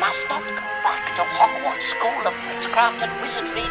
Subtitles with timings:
[0.00, 3.66] must not go back to Hogwarts School of Witchcraft and Wizardry.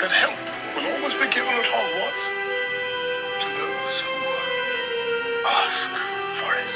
[0.00, 0.36] That help
[0.76, 2.22] will always be given at Hogwarts
[3.40, 4.16] to those who
[5.48, 5.88] ask
[6.36, 6.70] for it.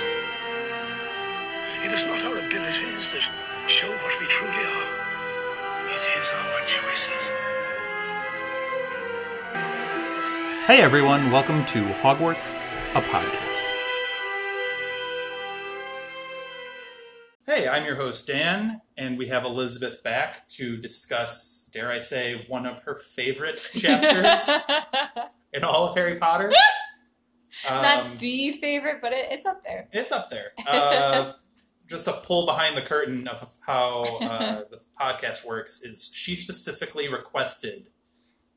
[1.84, 3.28] It is not our abilities that
[3.68, 4.88] show what we truly are.
[5.92, 7.32] It is our choices.
[10.66, 12.56] Hey everyone, welcome to Hogwarts,
[12.94, 13.47] a podcast.
[17.68, 22.66] I'm your host Dan, and we have Elizabeth back to discuss, dare I say, one
[22.66, 24.66] of her favorite chapters
[25.52, 26.52] in all of Harry Potter.
[27.68, 29.88] Um, Not the favorite, but it, it's up there.
[29.90, 30.52] It's up there.
[30.64, 31.32] Uh,
[31.90, 37.08] just a pull behind the curtain of how uh, the podcast works is she specifically
[37.08, 37.88] requested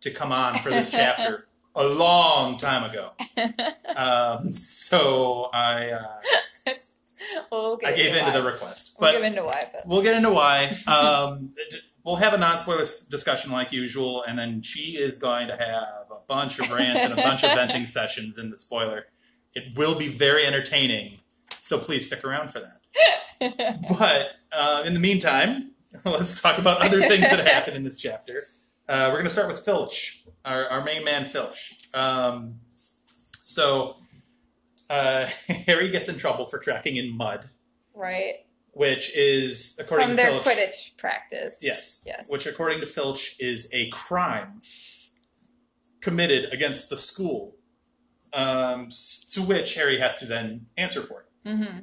[0.01, 3.11] to come on for this chapter a long time ago.
[3.95, 6.19] Um, so I uh,
[7.51, 10.31] We'll I gave in to the request, We'll get into why, but we'll get into
[10.31, 10.75] why.
[10.87, 11.49] Um,
[12.03, 16.21] we'll have a non-spoiler discussion like usual, and then she is going to have a
[16.27, 19.05] bunch of rants and a bunch of venting sessions in the spoiler.
[19.53, 21.19] It will be very entertaining,
[21.61, 22.77] so please stick around for that.
[23.97, 25.71] But uh, in the meantime,
[26.05, 28.43] let's talk about other things that happen in this chapter.
[28.87, 31.73] Uh, we're going to start with Filch, our, our main man, Filch.
[31.95, 32.59] Um,
[33.39, 33.95] so
[34.91, 35.25] uh,
[35.65, 37.45] Harry gets in trouble for tracking in mud,
[37.95, 38.35] right
[38.73, 41.59] which is according from to their Filch, Quidditch practice.
[41.61, 42.03] Yes.
[42.05, 42.27] yes.
[42.29, 44.61] Which, according to Filch, is a crime
[45.99, 47.55] committed against the school,
[48.33, 48.87] um,
[49.31, 51.55] to which Harry has to then answer for it.
[51.57, 51.79] hmm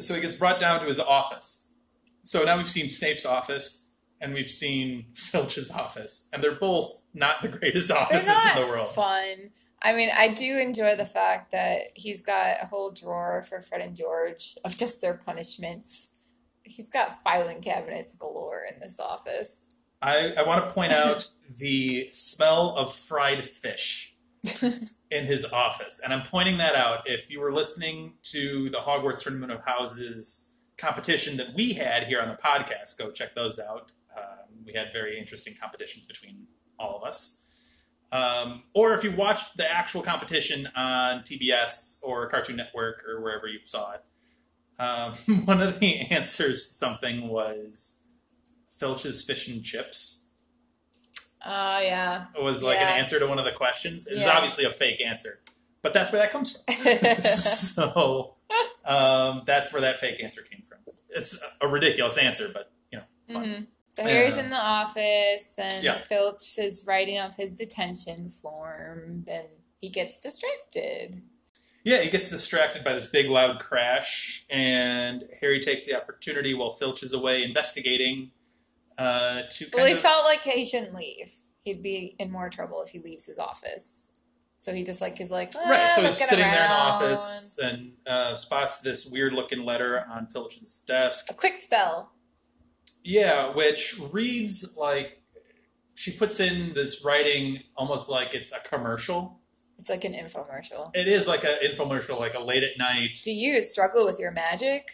[0.00, 1.74] So he gets brought down to his office.
[2.22, 7.42] So now we've seen Snape's office and we've seen Filch's office, and they're both not
[7.42, 8.88] the greatest offices in the world.
[8.88, 9.50] fun.
[9.86, 13.82] I mean, I do enjoy the fact that he's got a whole drawer for Fred
[13.82, 16.32] and George of just their punishments.
[16.64, 19.62] He's got filing cabinets galore in this office.
[20.02, 24.16] I, I want to point out the smell of fried fish
[25.12, 26.00] in his office.
[26.02, 27.08] And I'm pointing that out.
[27.08, 32.20] If you were listening to the Hogwarts Tournament of Houses competition that we had here
[32.20, 33.92] on the podcast, go check those out.
[34.16, 37.45] Um, we had very interesting competitions between all of us.
[38.12, 43.46] Um, or if you watched the actual competition on TBS or Cartoon Network or wherever
[43.46, 44.02] you saw it,
[44.78, 45.12] um,
[45.44, 48.06] one of the answers to something was
[48.68, 50.22] Filch's fish and chips
[51.48, 52.26] Oh yeah.
[52.36, 52.92] It was like Yeah.
[52.92, 54.08] an answer to one of the questions.
[54.08, 54.30] It's Yeah.
[54.30, 55.38] obviously a fake answer,
[55.80, 56.74] but that's where that comes from.
[57.22, 58.34] so
[58.84, 60.78] um, that's where that fake answer came from.
[61.10, 63.44] It's a ridiculous answer, but you know, fun.
[63.44, 63.62] hmm
[63.96, 66.02] So Harry's in the office, and Yeah.
[66.04, 69.24] Filch is writing up his detention form.
[69.28, 69.46] and
[69.78, 71.22] he gets distracted.
[71.84, 76.72] Yeah, he gets distracted by this big loud crash, and Harry takes the opportunity while
[76.72, 78.32] Filch is away investigating
[78.98, 81.32] uh, to kind Well, he of felt like he shouldn't leave.
[81.62, 84.06] He'd be in more trouble if he leaves his office.
[84.56, 85.90] So he just like is like "Ah, right.
[85.92, 90.04] So he's looking sitting there in the office and uh, spots this weird looking letter
[90.10, 91.30] on Filch's desk.
[91.30, 92.08] A Kwikspell.
[93.06, 95.22] Yeah, which reads like
[95.94, 99.40] she puts in this writing almost like it's a commercial.
[99.78, 100.90] It's like an infomercial.
[100.94, 103.18] It is like an infomercial, like a late at night.
[103.22, 104.88] Do you struggle with your magic?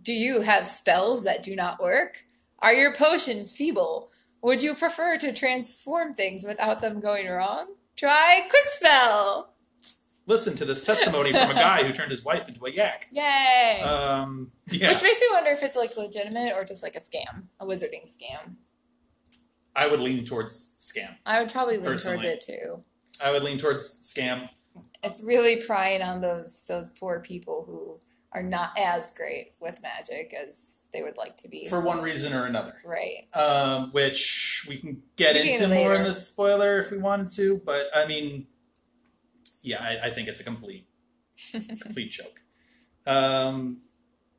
[0.00, 2.18] Do you have spells that do not work?
[2.60, 4.10] Are your potions feeble?
[4.42, 7.72] Would you prefer to transform things without them going wrong?
[7.96, 9.46] Try Kwikspell.
[10.28, 13.06] Listen to this testimony from a guy who turned his wife into a yak.
[13.10, 13.80] Yay!
[13.82, 17.46] Um, yeah, Which makes me wonder if it's like legitimate or just like a scam,
[17.58, 18.56] a wizarding scam.
[19.74, 21.16] I would lean towards scam.
[21.24, 22.18] I would probably lean Personally.
[22.24, 22.84] towards it too.
[23.24, 23.82] I would lean towards
[24.14, 24.48] scam.
[25.02, 27.98] It's really prying on those those poor people who
[28.32, 31.66] are not as great with magic as they would like to be.
[31.68, 32.74] for one reason or another.
[32.84, 33.26] right.
[33.34, 37.62] Um, which we can get We into more in the spoiler if we wanted to,
[37.64, 38.46] but I mean,
[39.68, 40.86] yeah, I, I think it's a complete,
[41.52, 42.40] complete joke.
[43.06, 43.82] Um,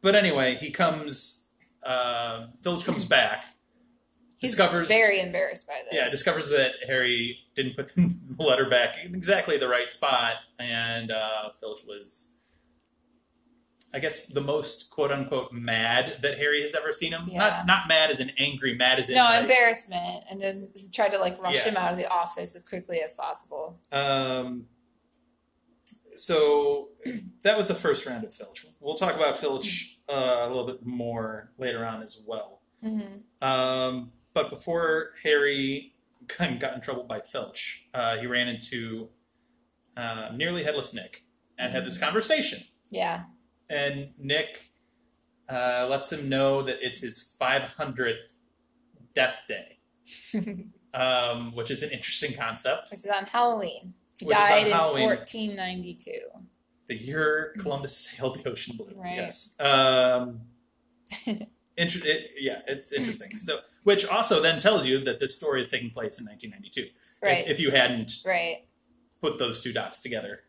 [0.01, 1.47] but anyway, he comes.
[1.85, 3.45] Uh, Filch comes back.
[4.39, 5.93] He's discovers very embarrassed by this.
[5.93, 11.11] yeah discovers that Harry didn't put the letter back in exactly the right spot, and
[11.11, 12.35] uh, Filch was.
[13.91, 17.27] I guess the most quote unquote mad that Harry has ever seen him.
[17.27, 17.39] Yeah.
[17.39, 21.11] Not not mad as in angry, mad as in no like, embarrassment, and just tried
[21.13, 21.71] to like rush Yeah.
[21.71, 23.79] him out of the office as quickly as possible.
[23.91, 24.67] Um,
[26.19, 26.89] so
[27.43, 28.65] that was the first round of Filch.
[28.79, 32.61] We'll talk about Filch uh, a little bit more later on as well.
[32.81, 33.01] hmm
[33.41, 35.95] Um, but before Harry
[36.37, 39.09] got in trouble by Filch, uh, he ran into
[39.97, 41.23] uh, nearly headless Nick
[41.57, 42.59] and had this conversation.
[42.91, 43.23] Yeah,
[43.69, 44.61] And Nick
[45.49, 48.17] uh, lets him know that it's his 500th
[49.13, 49.79] death day,
[50.93, 52.89] um, which is an interesting concept.
[52.91, 53.93] Which is on Halloween.
[54.21, 55.07] Which died in Halloween.
[55.07, 56.11] 1492.
[56.87, 58.93] The year Columbus sailed the ocean blue.
[58.95, 59.15] Right.
[59.15, 59.59] Yes.
[59.59, 60.41] Um,
[61.77, 63.31] inter- it, yeah, it's interesting.
[63.37, 66.89] So, which also then tells you that this story is taking place in 1992.
[67.21, 67.45] Right.
[67.45, 68.65] If, if you hadn't right.
[69.21, 70.41] put those two dots together,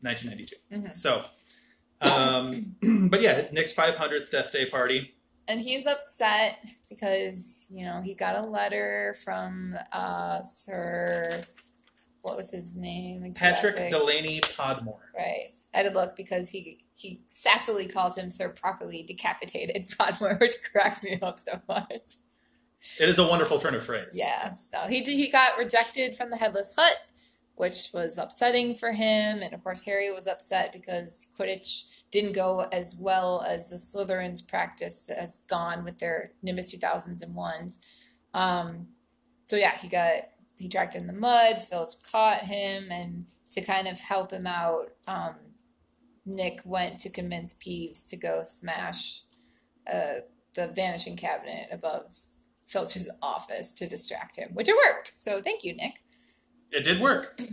[0.00, 0.56] 1992.
[0.72, 0.96] Mhm.
[0.96, 1.24] So,
[2.00, 5.14] um, but yeah, Nick's 500th death day party.
[5.46, 6.58] And he's upset
[6.88, 11.44] because, you know, he got a letter from uh, Sir.
[12.24, 13.22] What was his name?
[13.22, 13.70] Exactly?
[13.70, 15.10] Patrick Delaney Podmore.
[15.14, 15.48] Right.
[15.74, 20.54] I had to look because he he sassily calls him Sir Properly Decapitated Podmore, which
[20.72, 22.16] cracks me up so much.
[22.98, 24.18] It is a wonderful turn of phrase.
[24.18, 24.54] Yeah.
[24.54, 26.96] So he did, he got rejected from the Headless Hunt,
[27.56, 32.60] which was upsetting for him, and of course Harry was upset because Quidditch didn't go
[32.72, 37.86] as well as the Slytherins practice has gone with their Nimbus 2000s and ones.
[38.32, 38.88] Um,
[39.44, 40.22] so yeah, he got
[40.58, 41.58] he dragged in the mud.
[41.58, 45.34] Filch caught him, and to kind of help him out, um,
[46.26, 49.22] Nick went to convince Peeves to go smash
[49.92, 50.20] uh,
[50.54, 52.14] the vanishing cabinet above
[52.66, 55.12] Filch's office to distract him, which it worked.
[55.18, 55.94] So thank you, Nick.
[56.70, 57.40] It did work.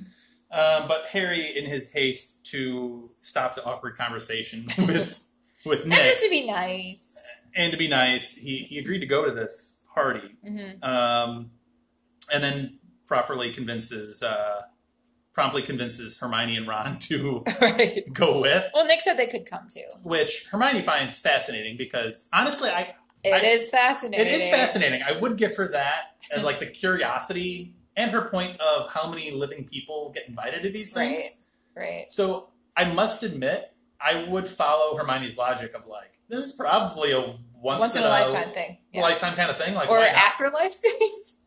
[0.54, 5.32] Um, but Harry, in his haste to stop the awkward conversation with
[5.66, 7.18] with Nick, And just to be nice.
[7.56, 11.52] and to be nice, he, he agreed to go to this party hmm um,
[12.34, 12.80] and then
[13.12, 14.62] properly convinces, uh,
[15.34, 18.04] promptly convinces Hermione and Ron to right.
[18.14, 19.84] go with, Well, Nick said they could come too.
[20.06, 24.26] which Hermione finds fascinating because honestly, I It I- is fascinating.
[24.26, 25.02] it is fascinating.
[25.06, 26.04] I would give her that
[26.34, 30.70] as like the curiosity and her point of how many living people get invited to
[30.70, 31.50] these things.
[31.76, 32.06] Right.
[32.10, 37.20] So I must admit, I would follow Hermione's logic of like, this is probably a
[37.54, 38.78] once, Once in a lifetime thing.
[38.94, 39.02] Yeah.
[39.02, 39.76] lifetime kind of thing.
[39.76, 41.10] Like, or afterlife thing.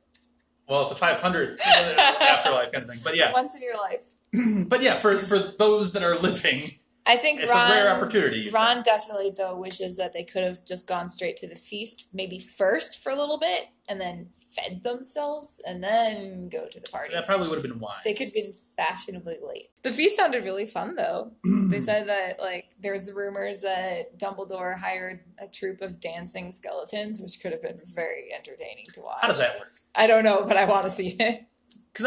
[0.69, 1.61] well, it's a 500
[2.21, 3.01] afterlife kind of thing.
[3.05, 4.15] But yeah, Once in your life.
[4.69, 6.65] but yeah, for for those that are living,
[7.07, 8.49] I think it's Ron, a rare opportunity.
[8.51, 8.87] Ron think.
[8.87, 13.03] definitely though wishes that they could have just gone straight to the feast, maybe first
[13.03, 17.13] for a little bit, and then fed themselves, and then go to the party.
[17.13, 17.99] That probably would have been wise.
[18.05, 19.67] They could have been fashionably late.
[19.83, 21.33] The feast sounded really fun though.
[21.71, 27.39] they said that like there's rumors that Dumbledore hired a troupe of dancing skeletons, which
[27.41, 29.19] could have been very entertaining to watch.
[29.21, 29.69] How does that work?
[29.95, 31.47] I don't know, but I want to see it.
[31.93, 32.07] Because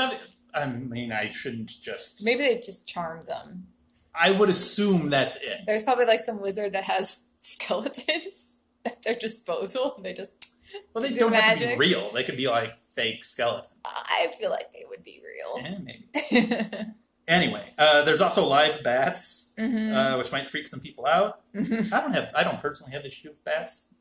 [0.54, 2.24] I, I mean, I shouldn't just.
[2.26, 3.68] Maybe they just charmed them.
[4.14, 5.62] I would assume that's it.
[5.68, 8.56] There's probably like some wizard that has skeletons
[8.86, 10.44] at their disposal, and they just.
[10.94, 12.10] Well, they Do don't have to be real.
[12.12, 13.70] They could be like fake skeletons.
[13.86, 15.64] I feel like they would be real.
[15.64, 16.92] Yeah, maybe.
[17.28, 19.94] Anyway, uh, there's also live bats, Mhm.
[19.94, 21.42] uh, which might freak some people out.
[21.54, 21.60] I
[22.00, 22.32] don't have.
[22.34, 23.94] I don't personally have issue with bats.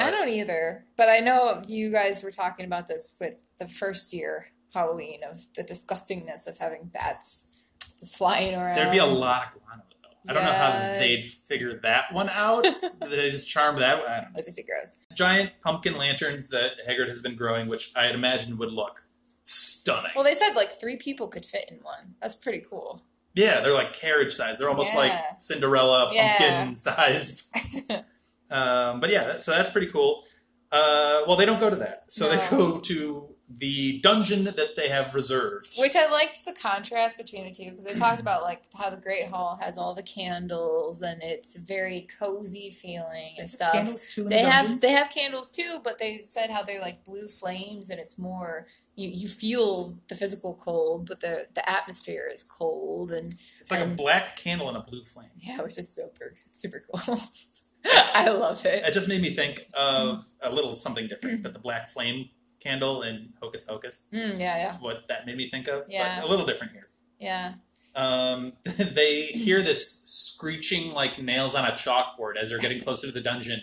[0.00, 4.12] I don't either, but I know you guys were talking about this with the first
[4.12, 7.54] year Halloween of the disgustingness of having bats
[7.98, 8.76] just flying around.
[8.76, 10.30] There'd be a lot of guano though.
[10.30, 12.64] I don't know how they'd figure that one out.
[13.08, 13.96] They just charm that?
[13.96, 14.28] I don't know.
[14.34, 15.06] It'd just be gross.
[15.16, 19.00] Giant pumpkin lanterns that Hagrid has been growing, which I'd imagine would look
[19.44, 20.10] stunning.
[20.14, 22.14] Well, they said like three people could fit in one.
[22.20, 23.00] That's pretty cool.
[23.34, 24.58] yeah, they're like carriage size.
[24.58, 24.98] They're almost Yeah.
[25.00, 26.36] like Cinderella Yeah.
[26.36, 27.56] pumpkin sized.
[28.50, 30.24] um, but yeah, that- so that's pretty cool.
[30.70, 32.10] Uh, well, they don't go to that.
[32.12, 35.74] So they go to the dungeon that they have reserved.
[35.78, 38.98] Which I liked the contrast between the two because they talked about like how the
[38.98, 43.72] Great Hall has all the candles and it's very cozy feeling and stuff.
[43.72, 44.82] Candles too in They the have dungeons?
[44.82, 48.66] they have candles too, but they said how they're like blue flames and it's more
[48.96, 53.80] you, you feel the physical cold, but the the atmosphere is cold and It's like
[53.82, 55.30] a black candle and a blue flame.
[55.38, 57.16] yeah, which is super super cool.
[58.14, 58.84] I love it.
[58.84, 61.42] It just made me think of a little something different.
[61.42, 62.28] That the black flame
[62.60, 65.84] candle in Hocus Pocus Mm, yeah, yeah, is what that made me think of.
[65.88, 66.20] Yeah.
[66.20, 66.88] But a little different here.
[67.18, 67.54] yeah.
[67.94, 73.12] Um, they hear this screeching like nails on a chalkboard as they're getting closer to
[73.12, 73.60] the dungeon,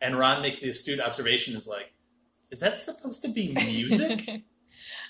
[0.00, 1.92] and Ron makes the astute observation: "Is like,
[2.50, 4.26] is that supposed to be music?"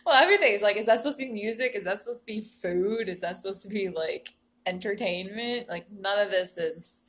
[0.06, 1.72] well, everything is like, is that supposed to be music?
[1.74, 3.08] Is that supposed to be food?
[3.08, 4.28] Is that supposed to be like
[4.66, 5.68] entertainment?
[5.68, 7.02] Like none of this is.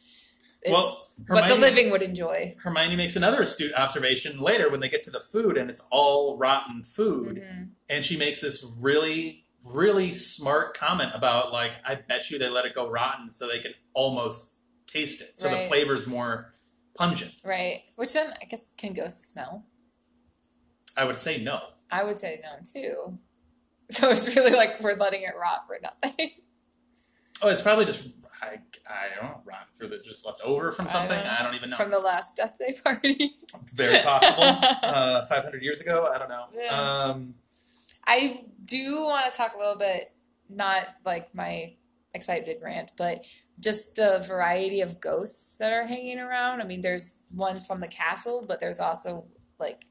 [0.64, 2.56] Is Well, what the living would enjoy.
[2.62, 6.38] Hermione makes another astute observation later when they get to the food, and it's all
[6.38, 7.38] rotten food.
[7.38, 7.70] Mhm.
[7.90, 12.66] and she makes this really really smart comment about like i bet you they let
[12.66, 14.56] it go rotten so they can almost
[14.88, 16.54] taste it so the flavor's more
[16.96, 17.84] pungent Right.
[17.96, 19.66] Which then I guess can ghosts smell.
[20.98, 21.62] i would say no
[21.92, 23.18] I would say no too.
[23.92, 26.30] So it's really like we're letting it rot for nothing.
[27.42, 28.08] oh it's probably just
[28.42, 31.18] i, I don't know, rotten fruit that's just left over from I something.
[31.18, 31.28] don't.
[31.28, 31.76] I don't even know.
[31.76, 33.32] From the last Death Day party.
[33.74, 34.44] Very possible.
[34.84, 36.46] uh, 500 years ago, I don't know.
[36.54, 37.04] Yeah.
[37.12, 37.36] Um,
[38.08, 40.12] I do want to talk a little bit,
[40.50, 41.74] not like my
[42.14, 43.26] excited rant, but
[43.62, 46.62] just the variety of ghosts that are hanging around.
[46.62, 49.26] I mean, there's ones from the castle, but there's also
[49.60, 49.84] like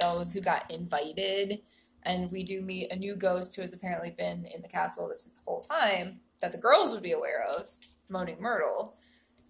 [0.00, 1.60] those who got invited.
[2.02, 5.28] And we do meet a new ghost who has apparently been in the castle this
[5.44, 7.66] whole time that the girls would be aware of,
[8.08, 8.94] Moaning Myrtle.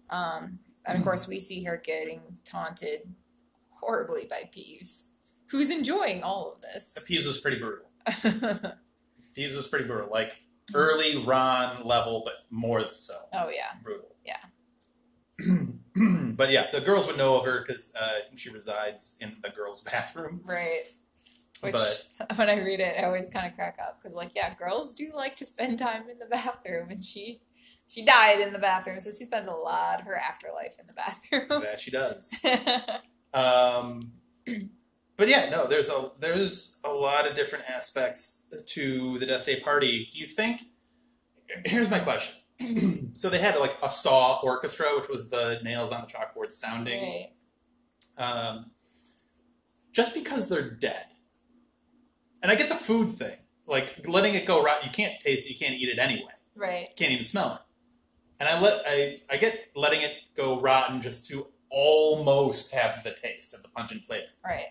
[0.09, 3.13] Um, and of course, we see her getting taunted
[3.69, 5.11] horribly by Peeves,
[5.49, 7.05] who's enjoying all of this.
[7.09, 7.89] Peeves was pretty brutal.
[8.07, 10.09] Peeves was pretty brutal.
[10.09, 10.31] Like
[10.73, 13.79] early Ron level, but more so oh, yeah.
[13.83, 14.15] brutal.
[14.25, 14.37] Yeah.
[16.35, 19.37] but yeah, the girls would know of her because uh, I think she resides in
[19.41, 20.41] the girls' bathroom.
[20.45, 20.81] Right.
[21.61, 24.53] Which, But- when I read it, I always kind of crack up because, like, yeah,
[24.55, 27.41] girls do like to spend time in the bathroom, and she
[27.87, 30.93] she died in the bathroom, so she spends a lot of her afterlife in the
[30.93, 31.61] bathroom.
[31.61, 32.45] that she does.
[33.33, 34.13] Um,
[35.17, 39.59] but yeah, no, there's a there's a lot of different aspects to the Death Day
[39.59, 40.09] party.
[40.11, 40.61] Do you think?
[41.65, 42.35] Here's my question.
[43.13, 47.01] so they had like a saw orchestra, which was the nails on the chalkboard sounding.
[47.03, 47.29] right.
[48.17, 48.71] Um,
[49.91, 51.05] just because they're dead,
[52.41, 54.83] and I get the food thing, like letting it go right.
[54.83, 55.53] You can't taste it.
[55.53, 56.31] You can't eat it anyway.
[56.55, 56.87] Right.
[56.95, 57.61] can't even smell it.
[58.39, 63.11] And I let I I get letting it go rotten just to almost have the
[63.11, 64.25] taste of the pungent flavor.
[64.45, 64.67] Right.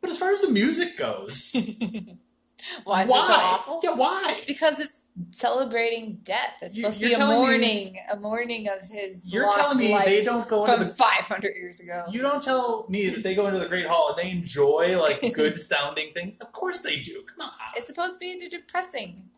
[0.00, 1.54] But as far as the music goes,
[2.84, 3.22] Why is why?
[3.22, 3.80] it so awful?
[3.84, 4.42] Yeah, why?
[4.46, 6.56] Because it's celebrating death.
[6.62, 9.78] It's You- supposed to be a telling me- mourning, a mourning of his You're telling
[9.78, 12.04] me they don't go into from the 500 years ago.
[12.10, 15.20] you don't tell me that they go into the Great Hall and they enjoy like
[15.34, 16.38] good sounding things.
[16.40, 17.22] Of course they do.
[17.36, 17.52] Come on.
[17.76, 19.28] It's supposed to be depressing,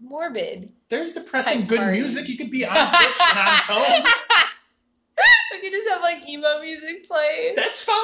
[0.00, 0.72] morbid.
[0.88, 1.98] There's depressing good party.
[2.00, 2.28] music.
[2.28, 4.04] You could be on pitch and on tone.
[5.52, 7.54] we could just have like emo music playing.
[7.56, 7.96] That's fine.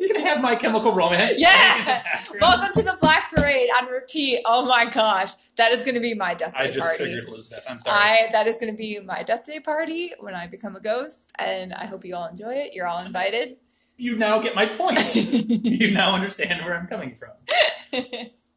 [0.00, 1.34] You can have My Chemical Romance.
[1.38, 1.50] Yeah!
[1.50, 2.38] playing in the background.
[2.40, 4.40] Welcome to the Black Parade on repeat.
[4.46, 7.04] Oh my gosh, that is going to be my death I day just party.
[7.04, 7.64] triggered Elizabeth.
[7.68, 7.98] I'm sorry.
[7.98, 11.32] I that is going to be my death day party when I become a ghost,
[11.38, 12.74] and I hope you all enjoy it.
[12.74, 13.56] You're all invited.
[13.96, 15.00] you now get my point.
[15.14, 17.30] you now understand where I'm coming from.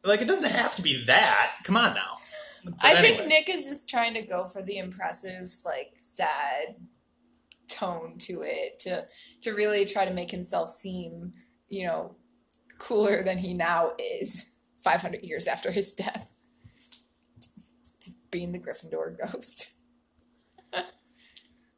[0.06, 1.52] Like, it doesn't have to be that.
[1.64, 2.14] Come on now.
[2.64, 3.26] But I think.
[3.28, 6.76] Nick is just trying to go for the impressive, like sad
[7.68, 9.04] tone to it to
[9.42, 11.32] to really try to make himself seem,
[11.68, 12.16] you know,
[12.78, 16.32] cooler than he now is 500 years after his death.
[18.00, 19.72] Just being the Gryffindor ghost.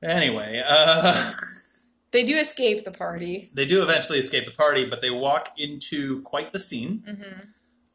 [0.02, 1.32] Anyway, uh,
[2.10, 3.48] They do escape the party.
[3.52, 7.02] they do eventually escape the party, but they walk into quite the scene.
[7.06, 7.40] hmm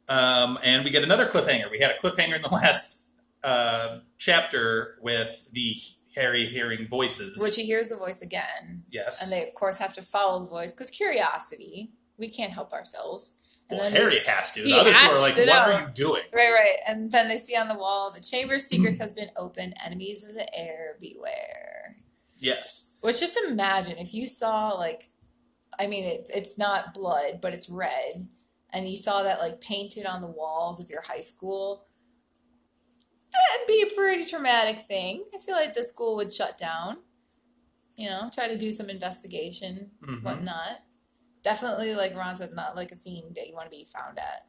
[0.10, 1.72] Um, and we get another cliffhanger.
[1.72, 3.08] We had a cliffhanger in the last
[3.44, 5.76] uh, chapter with the
[6.16, 7.42] Harry hearing voices.
[7.42, 8.84] Which he hears the voice again.
[8.90, 9.24] yes.
[9.24, 11.92] And they, of course, have to follow the voice because curiosity.
[12.18, 13.40] We can't help ourselves.
[13.70, 14.62] And well, then Harry has to.
[14.62, 15.54] he The other two are like, what know.
[15.54, 16.22] are you doing?
[16.34, 16.76] Right, right.
[16.88, 19.74] And then they see on the wall, the chamber of secrets has been opened.
[19.84, 21.96] Enemies of the heir, beware.
[22.38, 23.00] Yes.
[23.02, 25.10] Which just imagine if you saw like,
[25.80, 28.28] I mean, it's it's not blood, but it's red,
[28.74, 31.86] and you saw that like painted on the walls of your high school.
[33.32, 35.24] That'd be a pretty traumatic thing.
[35.34, 36.98] I feel like the school would shut down.
[37.96, 40.24] You know, try to do some investigation, Mhm.
[40.24, 40.82] whatnot.
[41.44, 44.46] Definitely, like Ron said, not like a scene that you want to be found at.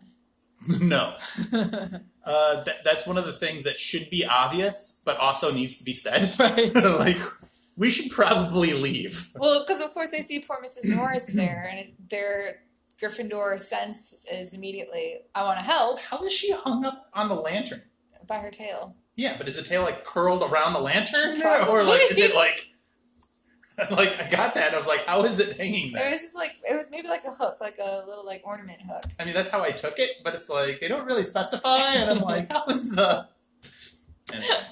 [0.80, 1.16] no.
[2.26, 5.84] Uh, th- that's one of the things that should be obvious, but also needs to
[5.84, 6.22] be said.
[6.38, 6.74] right.
[6.98, 7.18] like,
[7.76, 9.30] we should probably leave.
[9.36, 10.88] Well, because of course they see poor Mrs.
[10.96, 12.62] Norris there, and their
[13.02, 17.34] Gryffindor sense is immediately, "I want to help." How is she hung up on the
[17.34, 17.82] lantern?
[18.26, 18.96] By her tail.
[19.16, 21.72] Yeah, but is the tail like curled around the lantern, Probably.
[21.74, 22.70] or like is it like?
[23.90, 24.68] like I got that.
[24.68, 26.12] and I was like, how is it hanging there?" It there?
[26.12, 29.04] was just like it was maybe like a hook, like a little like ornament hook.
[29.18, 32.10] I mean, that's how I took it, but it's like they don't really specify, and
[32.10, 33.26] I'm like, how is the?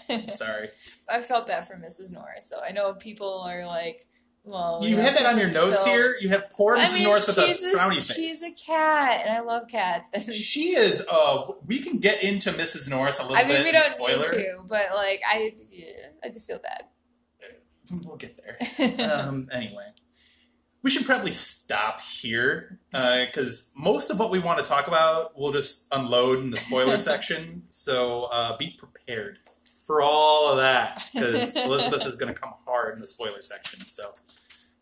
[0.09, 0.69] Anyway, sorry.
[1.11, 2.11] I felt bad for Mrs.
[2.13, 4.01] Norris, so I know people are like,
[4.45, 5.97] "Well, You have that on your notes filled.
[5.97, 6.15] here.
[6.21, 6.95] You have poor I Mrs.
[6.95, 8.15] mean, North with a she's frowny a, face.
[8.15, 10.11] she's a cat, and I love cats.
[10.33, 11.07] She is.
[11.11, 12.91] Uh, we can get into Mrs.
[12.91, 13.45] Norris a little bit.
[13.45, 13.65] I mean, bit.
[13.67, 14.37] we don't spoiler.
[14.39, 15.87] need to, but like, I, yeah,
[16.25, 16.85] I just feel bad.
[18.05, 19.11] We'll get there.
[19.13, 19.87] um, anyway,
[20.83, 25.53] we should probably stop here because most of what we want to talk about we'll
[25.53, 27.65] just unload in the spoiler section.
[27.71, 29.39] So uh, be prepared
[29.93, 33.79] for all of that because Elizabeth is going to come hard in the spoiler section.
[33.81, 34.05] So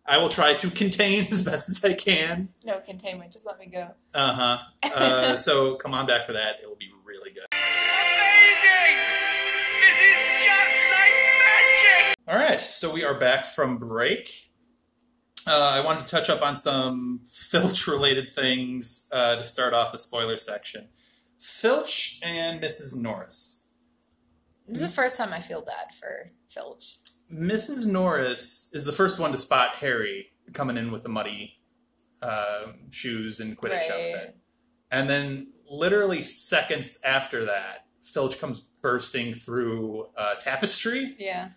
[0.06, 2.50] I will try to contain as best as I can.
[2.64, 3.88] no containment, just let me go.
[4.14, 4.58] Uh-huh.
[4.84, 6.60] Uh So come on back for that.
[6.62, 7.46] It will be really good.
[7.50, 8.96] Amazing!
[9.80, 12.16] This is just like magic!
[12.28, 12.60] All right.
[12.60, 14.30] so we are back from break.
[15.44, 19.90] Uh, I wanted to touch up on some Filch related things uh, to start off
[19.90, 20.86] the spoiler section.
[21.40, 22.96] Filch and Mrs.
[22.96, 23.59] Norris.
[24.70, 26.96] This is the first time I feel bad for Filch.
[27.32, 27.86] Mrs.
[27.86, 31.54] Norris is the first one to spot Harry coming in with the muddy
[32.22, 33.90] uh, shoes and Quidditch Right.
[34.14, 34.36] outfit.
[34.90, 41.14] And then, literally seconds after that, Filch comes bursting through uh, tapestry.
[41.18, 41.50] Yeah.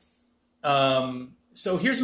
[0.63, 2.01] Um, so here's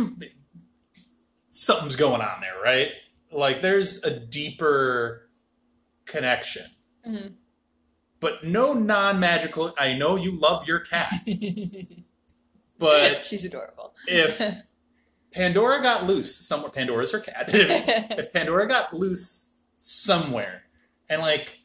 [1.49, 2.91] something's going on there, right?
[3.31, 5.29] Like there's a deeper
[6.05, 6.65] connection,
[7.07, 7.33] Mhm.
[8.19, 9.73] But no non-magical.
[9.79, 11.11] I know you love your cat,
[12.77, 13.93] but She's adorable.
[14.07, 14.41] if
[15.33, 17.45] Pandora got loose somewhere, Pandora's her cat.
[17.53, 20.63] if, Pandora got loose somewhere,
[21.07, 21.59] and like,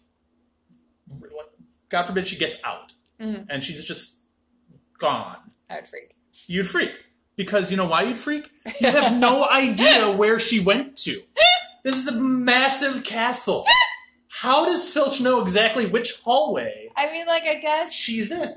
[1.89, 3.47] God forbid she gets out, Mhm.
[3.49, 4.27] and she's just
[4.99, 5.37] gone,
[5.71, 6.15] I would freak.
[6.47, 6.93] you'd freak.
[7.37, 8.49] Because you know why you'd freak?
[8.81, 11.21] You have no idea where she went to.
[11.83, 13.65] This is a massive castle.
[14.45, 17.93] How does Filch know exactly which hallway I mean, like, I guess.
[17.93, 18.57] she's in?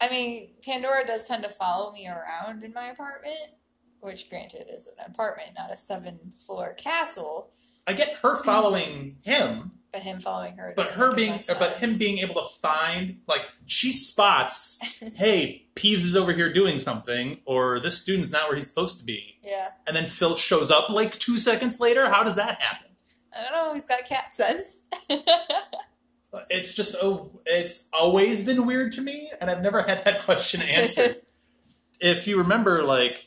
[0.00, 3.36] I mean, Pandora does tend to follow me around in my apartment,
[4.00, 7.50] which, granted, is an apartment, not a seven floor castle.
[7.86, 10.72] I get her following him, But him following her.
[10.76, 11.76] but doesn't her make being, much but sense.
[11.76, 17.40] him being able to find, like, she spots, hey, Peeves is over here doing something,
[17.46, 19.68] or this student's not where he's supposed to be, Yeah.
[19.86, 22.10] and then Filch shows up like two seconds later.
[22.10, 22.88] How does that happen?
[23.36, 23.74] I don't know.
[23.74, 24.82] He's got cat sense.
[26.50, 30.60] It's just oh, it's always been weird to me, and I've never had that question
[30.60, 31.16] answered.
[32.00, 33.26] if you remember, like,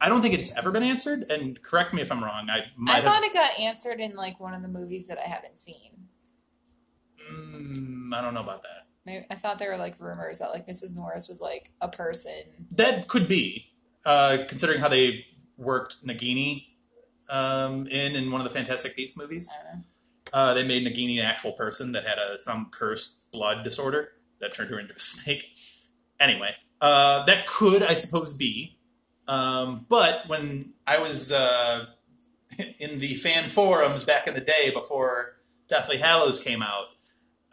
[0.00, 1.24] I don't think it's ever been answered.
[1.30, 2.48] And correct me if I'm wrong.
[2.50, 3.04] I might I have.
[3.04, 6.08] thought it got answered in like one of the movies that I haven't seen.
[7.30, 8.86] Mm, I don't know about that.
[9.04, 10.96] Maybe, I thought there were like rumors that like Mrs.
[10.96, 12.42] Norris was like a person.
[12.72, 13.72] That could be,
[14.04, 16.66] uh, considering how they worked Nagini
[17.28, 19.50] um, in in one of the Fantastic Beasts movies.
[19.52, 19.84] I don't know.
[20.32, 24.54] Uh, they made Nagini an actual person that had a some cursed blood disorder that
[24.54, 25.54] turned her into a snake.
[26.18, 28.78] Anyway, uh, that could, I suppose, be.
[29.28, 31.86] Um, but when I was uh,
[32.78, 35.34] in the fan forums back in the day before
[35.68, 36.86] Deathly Hallows came out,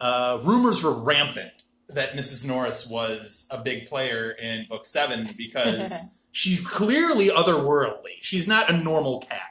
[0.00, 2.46] uh, rumors were rampant that Mrs.
[2.46, 8.18] Norris was a big player in Book Seven because she's clearly otherworldly.
[8.20, 9.49] She's not a normal cat.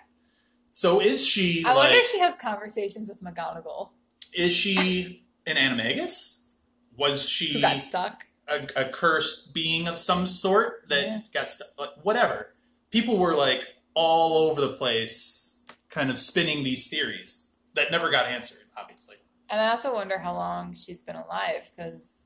[0.71, 1.77] So is she I like?
[1.77, 3.89] wonder if she has conversations with McGonagall,
[4.33, 6.53] Is she an animagus?
[6.97, 8.23] Was who she got stuck.
[8.47, 11.21] a, a cursed being of some sort that Yeah.
[11.33, 11.67] got stuck?
[11.77, 12.53] Like, whatever.
[12.91, 18.25] People were like all over the place, kind of spinning these theories that never got
[18.27, 18.59] answered.
[18.77, 19.15] Obviously,
[19.49, 22.19] And I also wonder how long she's been alive because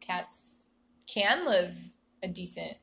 [0.00, 0.66] cats
[1.12, 1.76] can live
[2.22, 2.76] a decent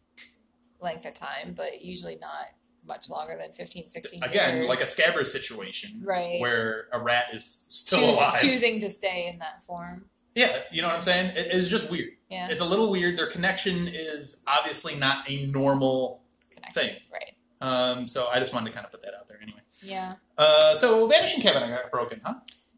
[0.79, 2.47] length of time, but usually not
[2.87, 4.69] much longer than 15, 16 again, years.
[4.69, 6.39] like a Scabbers situation, Right.
[6.39, 8.39] Where a rat is still Choose- alive.
[8.41, 10.05] choosing to stay in that form.
[10.35, 11.31] Yeah, you know what I'm saying?
[11.37, 12.09] It, it's just weird.
[12.29, 12.47] Yeah.
[12.49, 13.17] It's a little weird.
[13.17, 16.21] Their connection is obviously not a normal
[16.53, 16.81] connection.
[16.83, 16.95] thing.
[17.11, 17.31] Right.
[17.61, 19.61] Um, so I just wanted to kind of put that out there anyway.
[19.81, 20.15] Yeah.
[20.37, 22.33] Uh, so Vanishing Cabinet got broken, huh?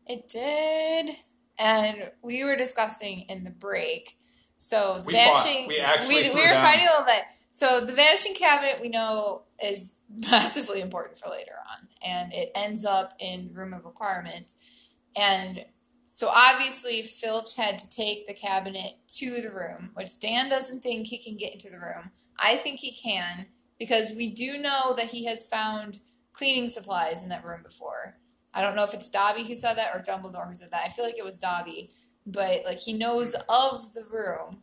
[0.05, 1.15] It did.
[1.57, 4.13] And we were discussing in the break.
[4.57, 5.43] So We fought.
[5.43, 6.63] vanishing We actually we, we were down.
[6.63, 7.23] fighting a little bit.
[7.57, 11.87] So the vanishing cabinet we know is massively important for later on.
[12.05, 14.93] And it ends up in the room of requirements.
[15.15, 15.65] And
[16.05, 21.07] so obviously Filch had to take the cabinet to the room, which Dan doesn't think
[21.07, 22.11] he can get into the room.
[22.37, 23.47] I think he can,
[23.79, 25.97] because we do know that he has found
[26.33, 28.13] cleaning supplies in that room before.
[28.53, 30.83] I don't know if it's Dobby who said that or Dumbledore who said that.
[30.85, 31.89] I feel like it was Dobby,
[32.27, 34.59] but like he knows of the room.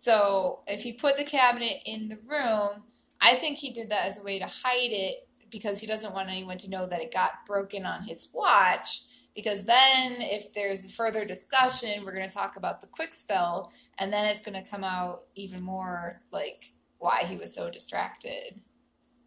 [0.00, 2.84] So if he put the cabinet in the room,
[3.20, 6.30] I think he did that as a way to hide it because he doesn't want
[6.30, 9.02] anyone to know that it got broken on his watch.
[9.34, 14.24] Because then, if there's further discussion, we're going to talk about the Kwikspell, and then
[14.24, 16.64] it's going to come out even more like
[16.98, 18.58] why he was so distracted.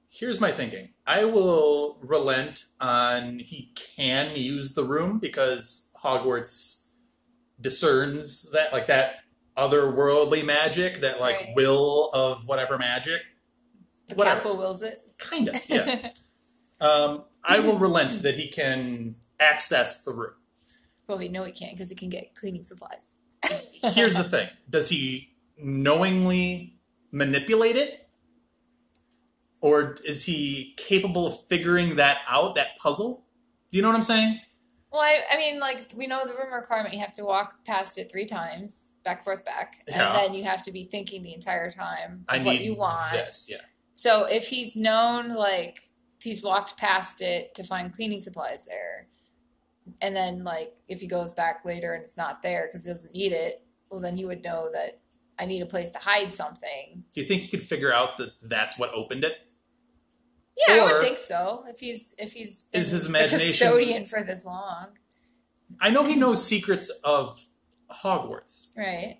[0.09, 0.89] Here's my thinking.
[1.05, 6.89] I will relent on he can use the room because Hogwarts
[7.61, 9.22] discerns that like that
[9.57, 11.53] otherworldly magic, that like Right.
[11.55, 13.21] will of whatever magic.
[14.07, 14.35] The Whatever.
[14.35, 14.99] castle wills it.
[15.17, 16.09] Kind of, yeah.
[16.81, 20.33] um, I will relent that he can access the room.
[21.07, 23.13] well, we know he can't because he can get cleaning supplies.
[23.93, 26.75] Here's the thing: Does he knowingly
[27.11, 28.07] manipulate it,
[29.61, 32.55] or is he capable of figuring that out?
[32.55, 33.25] That puzzle.
[33.71, 34.39] Do you know what I'm saying?
[34.93, 36.93] Well, I, I mean, like we know the room requirement.
[36.93, 40.13] You have to walk past it three times, back, forth, back, and Yeah.
[40.13, 43.11] then you have to be thinking the entire time of I what you want.
[43.11, 43.47] this.
[43.49, 43.57] Yeah.
[43.95, 45.79] So if he's known, like
[46.21, 49.07] he's walked past it to find cleaning supplies there,
[49.99, 53.15] and then like if he goes back later and it's not there because he doesn't
[53.15, 54.99] need it, well then he would know that
[55.39, 57.03] I need a place to hide something.
[57.11, 59.39] Do you think he could figure out that that's what opened it?
[60.55, 61.63] Yeah, I would think so.
[61.67, 64.87] If he's if he's Is been his the imagination- custodian for this long,
[65.79, 67.43] I know he knows secrets of
[68.03, 68.77] Hogwarts.
[68.77, 69.19] right?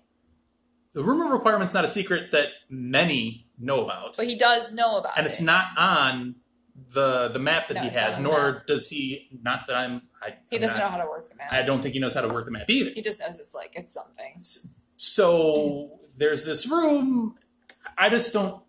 [0.92, 4.98] The room of requirement's not a secret that many know about, But he does know
[4.98, 5.30] about and it.
[5.30, 6.36] it's not on
[6.92, 8.18] the the map that No, he has.
[8.20, 9.28] Nor does he.
[9.42, 10.02] Not that I'm.
[10.22, 11.52] I, he I'm doesn't not- know how to work the map.
[11.52, 12.90] I don't think he knows how to work the map either.
[12.90, 14.36] He just knows it's like it's something.
[14.96, 17.34] So there's this room.
[17.98, 18.62] I just don't.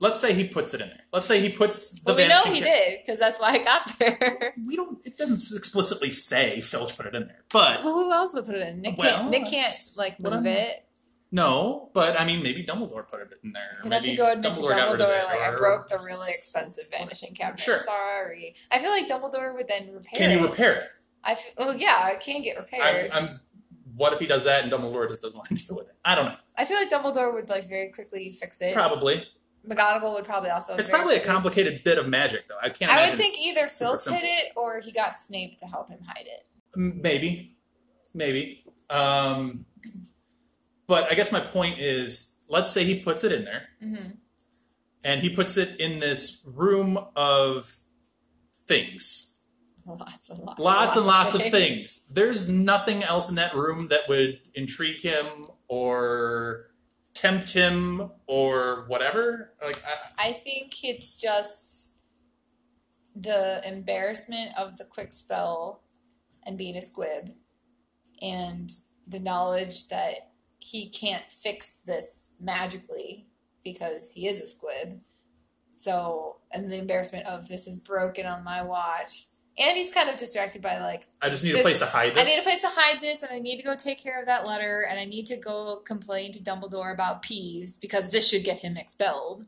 [0.00, 1.04] Let's say he puts it in there.
[1.12, 2.12] Let's say he puts the.
[2.12, 4.54] Well, we know he did because that's why I got there.
[4.66, 4.98] We don't.
[5.06, 8.56] It doesn't explicitly say Filch put it in there, but well, who else would put
[8.56, 8.82] it in?
[8.82, 9.30] Nick Well, can't.
[9.30, 10.84] Nick can't like move it.
[11.30, 11.90] no.
[11.94, 13.78] But I mean, maybe Dumbledore put it in there.
[13.82, 16.84] He'd have to go admit to rid of Dumbledore, like I broke the really expensive
[16.90, 17.60] vanishing cabinet.
[17.60, 17.78] Sure.
[17.78, 18.54] Sorry.
[18.72, 20.34] I feel like Dumbledore would then repair Can it.
[20.34, 20.88] Can you repair it?
[21.22, 23.10] I feel, well, yeah, it can get I'm, repaired.
[23.12, 23.40] I'm.
[23.96, 25.94] What if he does that and Dumbledore just doesn't want to deal with it?
[26.04, 26.36] I don't know.
[26.58, 28.74] I feel like Dumbledore would like very quickly fix it.
[28.74, 29.24] Probably.
[29.68, 30.74] McGonagall would probably also.
[30.76, 32.58] It's probably a complicated bit of magic, though.
[32.62, 32.90] I can't.
[32.90, 36.26] I would think either Filch hid it or he got Snape to help him hide
[36.26, 36.48] it.
[36.76, 37.56] Maybe,
[38.12, 38.64] maybe.
[38.90, 39.64] Um,
[40.86, 44.10] but I guess my point is, let's say he puts it in there, hmm
[45.06, 47.76] and he puts it in this room of
[48.54, 49.44] things,
[49.86, 50.58] Lots and lots.
[50.58, 52.08] lots and lots of things.
[52.14, 55.26] There's nothing else in that room that would intrigue him
[55.68, 56.70] or
[57.14, 59.52] tempt him or whatever.
[59.64, 59.82] Like,
[60.18, 61.98] I, I think it's just
[63.16, 65.78] the embarrassment of the Kwikspell
[66.44, 67.30] and being a squib
[68.20, 68.70] and
[69.06, 73.26] the knowledge that he can't fix this magically
[73.62, 75.00] because he is a squib.
[75.70, 79.24] So, and the embarrassment of this is broken on my watch.
[79.56, 82.20] And he's kind of distracted by like I just need a place to hide this.
[82.20, 84.26] I need a place to hide this, and I need to go take care of
[84.26, 88.42] that letter, and I need to go complain to Dumbledore about Peeves because this should
[88.42, 89.44] get him expelled.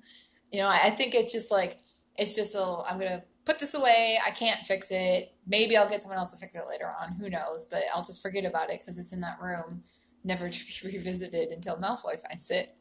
[0.53, 1.79] You know, I, I think it's just like
[2.15, 4.19] it's just a I'm gonna put this away.
[4.25, 5.33] I can't fix it.
[5.47, 7.13] Maybe I'll get someone else to fix it later on.
[7.13, 7.65] Who knows?
[7.65, 9.83] But I'll just forget about it because it's in that room,
[10.23, 12.77] never to be revisited until Malfoy finds it.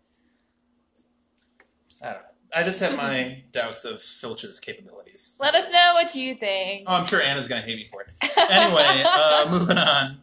[2.03, 2.34] I don't know.
[2.53, 5.37] I just have my doubts of Filch's capabilities.
[5.39, 6.83] Let us know what you think.
[6.87, 8.09] Oh, I'm sure Anna's going to hate me for it.
[8.51, 10.19] Anyway, uh, moving on.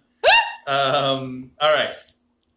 [0.67, 1.95] Um, all right.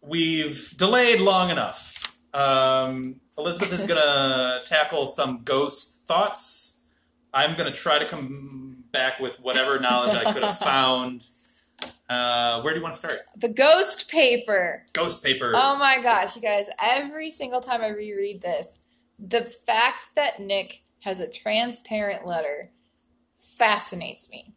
[0.02, 2.18] We've delayed long enough.
[2.32, 6.92] Um, Elizabeth is going to tackle some ghost thoughts.
[7.34, 11.24] I'm going to try to come back with whatever knowledge I could have found.
[12.08, 13.18] Uh, where do you want to start?
[13.36, 14.84] The ghost paper.
[14.92, 15.52] Ghost paper.
[15.54, 18.80] Oh my gosh, you guys, every single time I reread this,
[19.18, 22.70] the fact that Nick has a transparent letter
[23.34, 24.54] fascinates me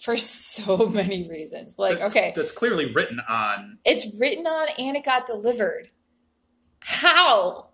[0.00, 1.78] for so many reasons.
[1.78, 3.78] Like, That's- okay, That's clearly written on.
[3.84, 5.88] it's written on and it got delivered.
[6.80, 7.70] How?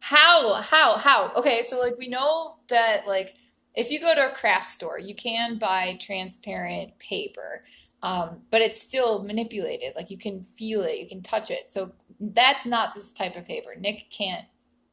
[0.00, 0.54] How?
[0.62, 0.96] How?
[0.98, 1.32] How?
[1.36, 3.34] Okay, so like we know that like
[3.74, 7.62] if you go to a craft store, you can buy transparent paper,
[8.02, 9.94] um, but it's still manipulated.
[9.96, 11.72] Like you can feel it, you can touch it.
[11.72, 13.74] So that's not this type of paper.
[13.78, 14.44] Nick can't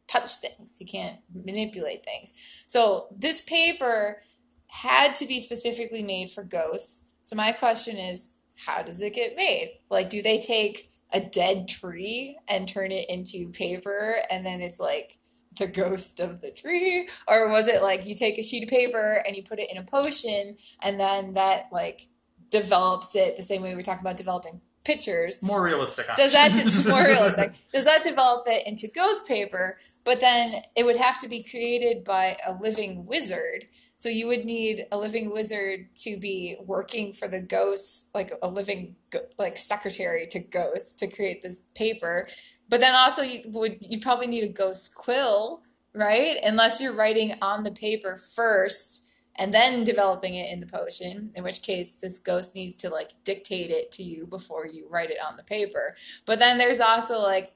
[0.09, 0.77] touch things.
[0.79, 2.33] you can't manipulate things.
[2.65, 4.21] So this paper
[4.67, 7.11] had to be specifically made for ghosts.
[7.21, 9.79] So my question is, how does it get made?
[9.89, 14.79] Like, do they take a dead tree and turn it into paper and then it's
[14.79, 15.17] like
[15.57, 17.07] the ghost of the tree?
[17.27, 19.77] Or was it like you take a sheet of paper and you put it in
[19.77, 22.01] a potion and then that like
[22.49, 25.43] develops it the same way we talk about developing pictures?
[25.43, 26.07] More realistic.
[26.15, 27.53] Does that it's more realistic?
[27.71, 29.77] Does that develop it into ghost paper?
[30.03, 33.65] But then it would have to be created by a living wizard.
[33.95, 38.47] So you would need a living wizard to be working for the ghosts, like a
[38.47, 38.95] living
[39.37, 42.25] like secretary to ghosts to create this paper.
[42.69, 45.61] But then also you would you probably need a ghost quill,
[45.93, 46.37] right?
[46.43, 49.08] Unless you're writing on the paper first
[49.39, 53.11] and then developing it in the potion, in which case this ghost needs to like
[53.23, 55.95] dictate it to you before you write it on the paper.
[56.25, 57.47] But then there's also like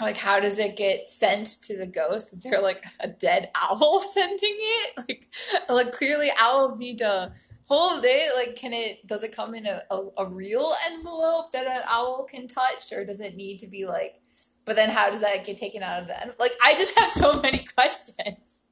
[0.00, 2.32] like how does it get sent to the ghost?
[2.32, 4.98] Is there like a dead owl sending it?
[4.98, 5.24] Like
[5.70, 7.32] like clearly owls need to
[7.68, 8.46] hold it.
[8.46, 12.26] Like can it does it come in a, a, a real envelope that an owl
[12.28, 14.16] can touch or does it need to be like
[14.64, 17.40] but then how does that get taken out of the like I just have so
[17.40, 18.62] many questions.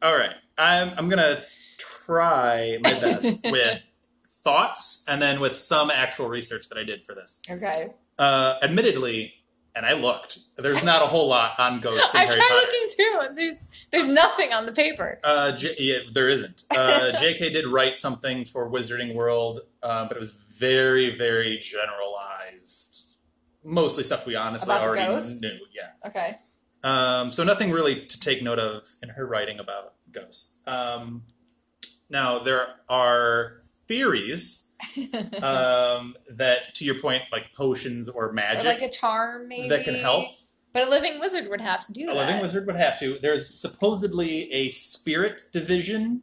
[0.00, 0.32] All right.
[0.58, 1.44] I'm, I'm to
[2.06, 3.82] try my best with
[4.26, 7.40] thoughts and then with some actual research that I did for this.
[7.50, 7.88] Okay.
[8.18, 9.34] Uh, admittedly,
[9.74, 12.54] and I looked, there's not a whole lot on ghosts I've Harry tried Potter.
[12.54, 15.18] looking too, there's There's nothing on the paper.
[15.24, 16.62] Uh, J- yeah, there isn't.
[16.76, 17.50] Uh, J.K.
[17.50, 23.06] did write something for Wizarding World, uh, but it was very, very generalized.
[23.64, 25.40] Mostly stuff we honestly About already ghost?
[25.40, 25.58] knew.
[25.72, 26.08] Yeah.
[26.08, 26.32] Okay.
[26.84, 30.60] Um, so nothing really to take note of in her writing about ghosts.
[30.66, 31.22] Um,
[32.12, 34.76] now there are theories
[35.42, 39.84] um, that, to your point, like potions or Or magic like a charm, maybe that
[39.84, 40.26] can help.
[40.72, 42.26] But a living wizard would have to do A that.
[42.26, 43.18] living wizard would have to.
[43.20, 46.22] There's supposedly a spirit division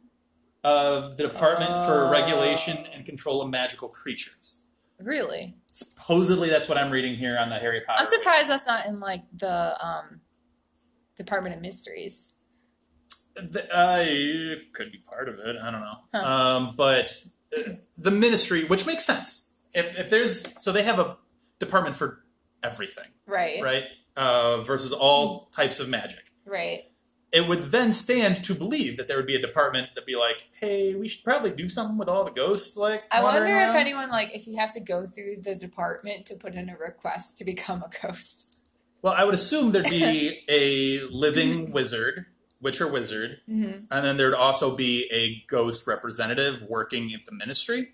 [0.64, 2.10] of the Department for Oh.
[2.10, 4.66] Regulation and Control of Magical Creatures.
[4.98, 5.54] Really?
[5.70, 8.00] Supposedly, that's what I'm reading here on the Harry Potter.
[8.00, 10.20] I'm surprised that's not in like the um,
[11.16, 12.39] Department of Mysteries.
[13.36, 15.56] Uh, it could be part of it.
[15.62, 15.96] I don't know.
[16.12, 16.56] Huh.
[16.58, 17.12] Um, but
[17.56, 21.16] uh, the ministry, which makes sense, if if there's so they have a
[21.58, 22.24] department for
[22.62, 23.62] everything, Right.
[23.62, 23.84] right?
[24.16, 26.24] Uh, versus all types of magic.
[26.44, 26.82] Right.
[27.32, 30.42] It would then stand to believe that there would be a department that'd be like,
[30.60, 33.76] "Hey, we should probably do something with all the ghosts." Like, I wonder if around."
[33.76, 37.38] anyone like if you have to go through the department to put in a request
[37.38, 38.56] to become a ghost.
[39.00, 42.26] Well, I would assume there'd be a living wizard,
[42.62, 43.84] witcher wizard, Mm-hmm.
[43.90, 47.88] and then there'd also be a ghost representative working at the ministry.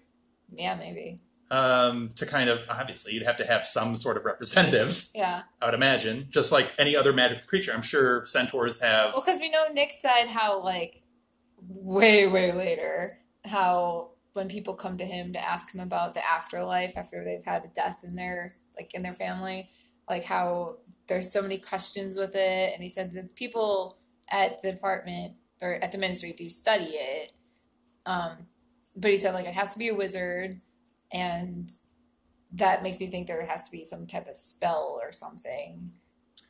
[0.52, 1.18] Yeah, maybe.
[1.50, 5.42] um, to kind of obviously you'd have to have some sort of representative, Yeah.
[5.62, 7.72] I would imagine, just like any other magical creature.
[7.72, 9.12] I'm sure centaurs have.
[9.12, 10.96] Well, because we know Nick said how like
[11.68, 16.96] way way later how when people come to him to ask him about the afterlife
[16.96, 19.68] after they've had a death in their like in their family,
[20.10, 20.76] like how
[21.08, 23.96] there's so many questions with it, and he said that people
[24.30, 27.32] at the department or at the ministry to study it,
[28.04, 28.46] um,
[28.96, 30.60] but he said like it has to be a wizard,
[31.12, 31.70] and
[32.52, 35.90] that makes me think there has to be some type of spell or something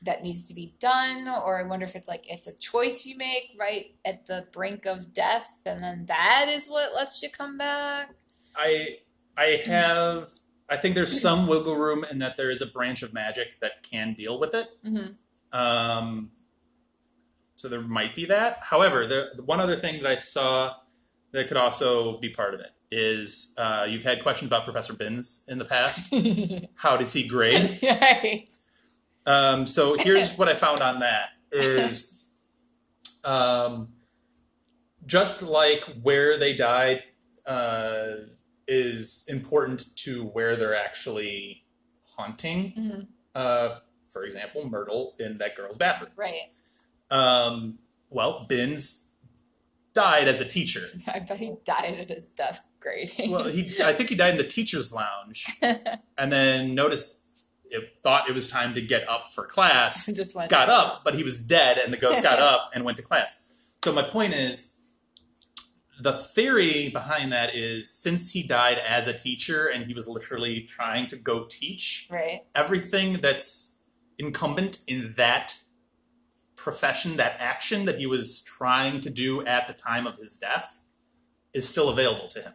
[0.03, 3.17] that needs to be done or i wonder if it's like it's a choice you
[3.17, 7.57] make right at the brink of death and then that is what lets you come
[7.57, 8.15] back
[8.57, 8.99] I
[9.37, 10.31] I have.
[10.69, 13.83] I think there's some wiggle room in that there is a branch of magic that
[13.83, 14.67] can deal with it.
[14.85, 15.12] mm-hmm.
[15.57, 16.31] Um,
[17.57, 18.59] so there might be that.
[18.62, 20.75] However, the, the one other thing that I saw
[21.33, 25.45] that could also be part of it is uh, you've had questions about Professor Binns
[25.49, 26.14] in the past.
[26.77, 27.79] How does he grade?
[27.83, 28.42] right
[29.27, 32.29] Um, so here's what I found on that is
[33.25, 33.88] um,
[35.05, 37.03] just like where they died
[37.47, 38.07] uh,
[38.69, 41.64] is important to where they're actually
[42.16, 42.73] haunting.
[42.79, 43.07] Mhm.
[43.35, 43.79] Uh,
[44.12, 46.11] for example, Myrtle in that girl's bathroom.
[46.16, 46.35] right
[47.11, 47.79] Um,
[48.11, 49.14] well, Binns
[49.97, 50.83] died as a teacher.
[51.14, 54.37] i bet he died at his desk grading Well, he I think he died in
[54.37, 55.47] the teacher's lounge,
[56.19, 57.25] and then noticed
[57.71, 60.07] it thought it was time to get up for class.
[60.14, 62.97] just went got up, but he was dead, and the ghost got up and went
[62.99, 63.75] to class.
[63.77, 64.79] So my point is,
[66.01, 70.61] the theory behind that is since he died as a teacher and he was literally
[70.62, 73.83] trying to go teach, right everything that's
[74.19, 75.59] incumbent in that
[76.67, 80.83] profession, that action that he was trying to do at the time of his death,
[81.55, 82.53] is still available to him.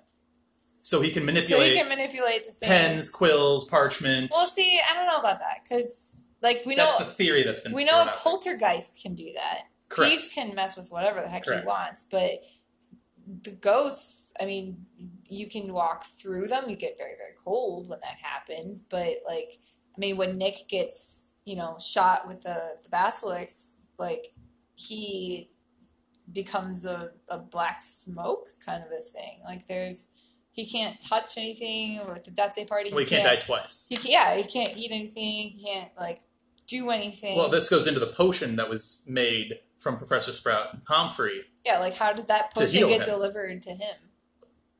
[0.81, 1.63] So he can manipulate.
[1.63, 2.69] so you can manipulate the things.
[2.69, 4.31] pens, quills, parchment.
[4.31, 7.59] well see i don't know about that because like we know that's the theory that's
[7.59, 8.13] been we know a out there.
[8.15, 10.13] poltergeist can do that Correct.
[10.13, 11.61] Peeves can mess with whatever the heck Correct.
[11.61, 12.43] he wants, but
[13.43, 14.77] the ghosts, I mean,
[15.29, 16.65] you can walk through them.
[16.67, 18.81] You get very, very cold when that happens.
[18.81, 19.59] But, like,
[19.95, 24.33] I mean, when Nick gets, you know, shot with the, the basilisk, like,
[24.75, 25.49] he
[26.31, 29.39] becomes a, a black smoke kind of a thing.
[29.43, 30.13] Like, there's,
[30.51, 32.91] he can't touch anything with the death day party.
[32.91, 33.87] well, he can't die twice.
[33.89, 35.51] He can, yeah, he can't eat anything.
[35.57, 36.19] He can't, like,
[36.67, 37.37] do anything.
[37.37, 41.41] Well, this goes into the potion that was made from Professor Sprout and Pomfrey.
[41.65, 43.07] Yeah, like how did that potion get him.
[43.07, 43.95] delivered to him?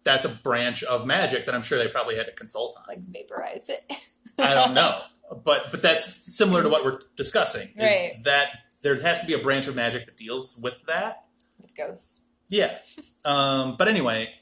[0.04, 2.84] That's a branch of magic that I'm sure they probably had to consult on.
[2.88, 3.94] Like vaporize it?
[4.40, 5.00] I don't know,
[5.44, 7.68] but but that's similar to what we're discussing.
[7.68, 8.12] Is Right.
[8.24, 11.26] That there has to be a branch of magic that deals with that.
[11.60, 12.22] With ghosts.
[12.48, 12.78] Yeah.
[13.24, 14.34] Um, but anyway,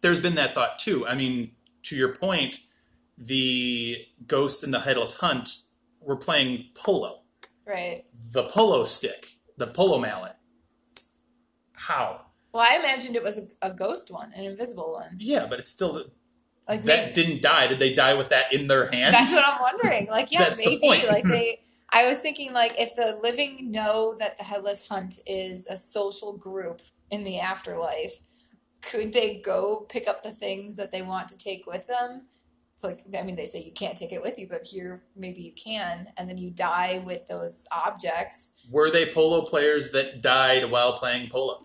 [0.00, 1.04] there's been that thought too.
[1.04, 1.50] I mean,
[1.82, 2.60] to your point,
[3.18, 5.48] the ghosts in the Headless Hunt
[6.00, 7.22] were playing polo.
[7.66, 8.04] Right.
[8.32, 10.36] The polo stick, the polo mallet.
[11.72, 12.20] How?
[12.52, 15.16] Well, I imagined it was a, a ghost one, an invisible one.
[15.18, 16.04] Yeah, but it's still
[16.68, 17.66] Like that maybe didn't die.
[17.66, 19.12] Did they die with that in their hand?
[19.12, 20.06] that's what I'm wondering.
[20.06, 21.04] Like, yeah, maybe.
[21.08, 21.58] Like they
[21.94, 26.36] I was thinking like if the living know that the headless hunt is a social
[26.36, 28.20] group in the afterlife,
[28.82, 32.26] could they go pick up the things that they want to take with them?
[32.84, 35.52] like I mean they say you can't take it with you, but here maybe you
[35.52, 38.66] can, and then you die with those objects.
[38.70, 41.58] Were they polo players that died while playing polo?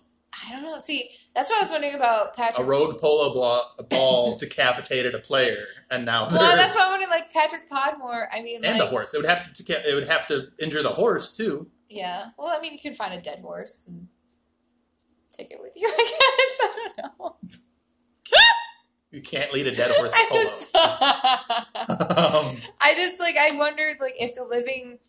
[0.47, 0.77] I don't know.
[0.79, 2.65] See, that's what I was wondering about Patrick.
[2.65, 5.57] A rogue polo ball, ball decapitated a player,
[5.89, 8.27] and now well, they're- that's why I'm wondering, like Patrick Podmore.
[8.31, 9.13] I mean, and like, the horse.
[9.13, 11.69] It would have to deca- it would have to injure the horse too.
[11.89, 12.29] Yeah.
[12.37, 14.07] Well, I mean, you can find a dead horse and
[15.31, 15.87] take it with you.
[15.91, 17.35] I guess I don't know.
[19.11, 20.43] You can't lead a dead horse to I polo.
[20.43, 24.99] just, um, I just like I wondered like if the living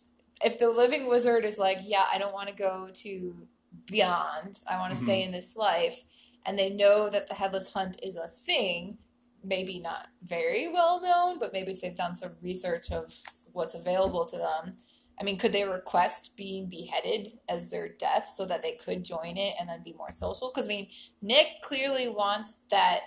[0.43, 3.47] if the living wizard is like yeah I don't want to go to
[3.87, 5.27] beyond I want to stay mm-hmm.
[5.27, 6.03] in this life
[6.45, 8.97] and they know that the headless hunt is a thing
[9.43, 13.13] maybe not very well known but maybe if they've done some research of
[13.53, 14.73] what's available to them.
[15.19, 19.37] I mean could they request being beheaded as their death so that they could join
[19.37, 20.51] it and then be more social?
[20.53, 20.87] Because I mean
[21.21, 23.01] Nick clearly wants that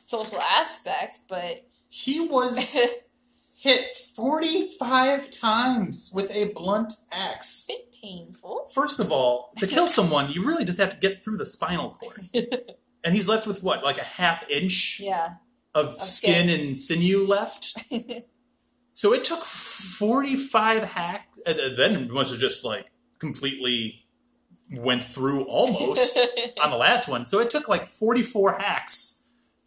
[0.00, 2.76] social aspect but he was
[3.58, 7.66] hit forty-five times with a blunt axe.
[7.68, 8.68] bit painful.
[8.72, 11.90] First of all, to kill someone, you really just have to get through the spinal
[11.90, 12.20] cord.
[13.04, 15.34] And he's left with what, like a half inch Yeah.
[15.72, 17.76] of skin and sinew left?
[18.92, 22.86] So it took 45 hacks, and then it must have just like
[23.20, 24.04] completely
[24.72, 26.18] went through almost
[26.62, 27.24] on the last one.
[27.24, 29.17] So it took like 44 hacks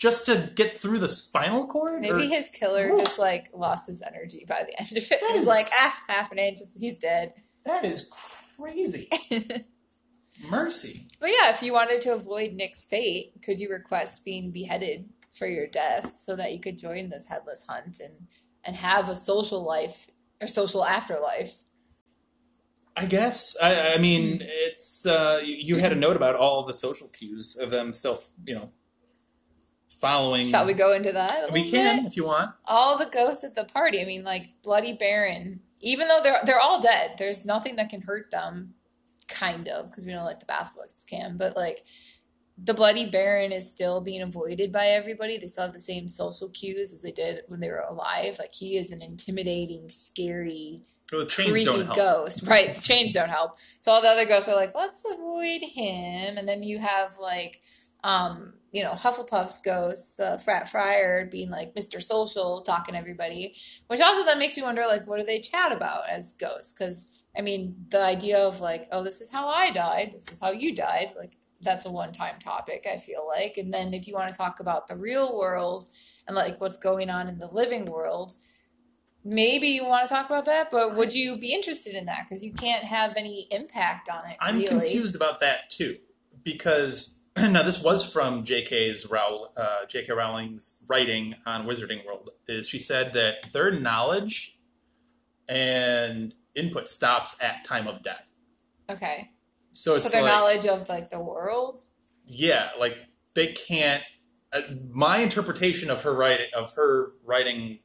[0.02, 2.02] just to get through the spinal cord?
[2.02, 3.00] Maybe Or- his killer Oof.
[3.02, 5.10] just like lost his energy by the end of it.
[5.22, 7.34] That was like, ah, half an inch, he's dead.
[7.66, 8.10] that is
[8.58, 9.08] crazy.
[10.50, 11.02] Mercy.
[11.20, 15.46] But yeah, if you wanted to avoid Nick's fate, could you request being beheaded for
[15.46, 18.28] your death so that you could join this headless hunt and
[18.64, 20.10] and have a social life
[20.42, 21.60] or social afterlife?
[22.98, 23.56] I guess.
[23.62, 25.06] I, I mean, it's.
[25.06, 28.56] Uh, you you had a note about all the social cues of them still, you
[28.56, 28.70] know,
[30.02, 30.46] following.
[30.48, 31.52] Shall we go into that?
[31.52, 32.08] We can, bit?
[32.08, 32.52] if you want.
[32.66, 34.02] all the ghosts at the party.
[34.02, 35.62] I mean, like Bloody Baron.
[35.80, 38.74] Even though they're they're all dead, there's nothing that can hurt them.
[39.30, 41.80] Kind of, because we know like the basilisks can, but like
[42.64, 45.38] the Bloody Baron is still being avoided by everybody.
[45.38, 48.36] They still have the same social cues as they did when they were alive.
[48.38, 51.96] Like he is an intimidating, scary, So the chains creepy don't help.
[51.96, 52.46] ghost.
[52.46, 53.58] Right, the chains don't help.
[53.80, 56.38] So all the other ghosts are like, let's avoid him.
[56.38, 57.62] And then you have like,
[58.04, 62.02] um, you know, Hufflepuff's ghost, the frat friar, being like Mr.
[62.02, 63.56] Social, talking to everybody.
[63.88, 66.74] Which also then makes me wonder, like, what do they chat about as ghosts?
[66.74, 70.12] Because I mean, the idea of like, oh, this is how I died.
[70.14, 71.14] This is how you died.
[71.18, 72.88] Like, that's a one-time topic.
[72.92, 73.58] I feel like.
[73.58, 75.86] And then if you want to talk about the real world
[76.28, 78.34] and like what's going on in the living world
[79.24, 82.26] maybe you want to talk about that, but would you be interested in that?
[82.28, 84.38] Because you can't have any impact on it.
[84.40, 84.68] I'm really.
[84.68, 85.98] confused about that too,
[86.44, 90.12] because now this was from J.K.'s uh, J.K.
[90.12, 92.30] Rowling's writing on Wizarding World.
[92.48, 94.58] Is she said that their knowledge
[95.48, 98.36] and input stops at time of death.
[98.89, 99.30] Okay,
[99.72, 101.80] So it's so their like, knowledge of like the world.
[102.26, 102.98] yeah, like
[103.36, 104.04] they can't.
[104.54, 107.80] Uh, my interpretation of her writing of her writing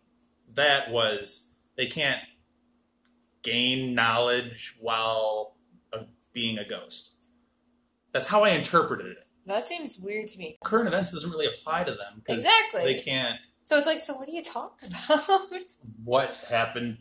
[0.55, 2.21] that was they can't
[3.43, 5.55] gain knowledge while
[5.93, 7.15] uh, being a ghost.
[8.11, 9.26] That's how I interpreted it.
[9.47, 10.59] That seems weird to me.
[10.65, 12.83] Current events doesn't really apply to them Exactly.
[12.83, 13.39] they can't.
[13.65, 15.41] So it's like, so what do you talk about?
[16.05, 16.99] What happened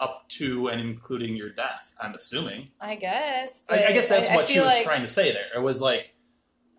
[0.00, 1.94] up to and including your death?
[2.00, 2.68] I'm assuming.
[2.80, 3.64] I guess.
[3.68, 5.46] I, I guess that's I- I what she was like- trying to say there.
[5.56, 6.14] It was like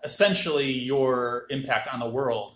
[0.04, 2.56] essentially your impact on the world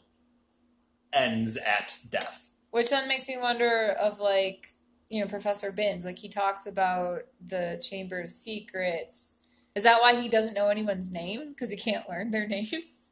[1.11, 2.51] ends at death.
[2.71, 4.65] Which then makes me wonder of like,
[5.09, 6.05] you know, Professor Binns.
[6.05, 9.42] Like he talks about the chamber's secrets.
[9.75, 11.49] Is that why he doesn't know anyone's name?
[11.49, 13.09] Because he can't learn their names.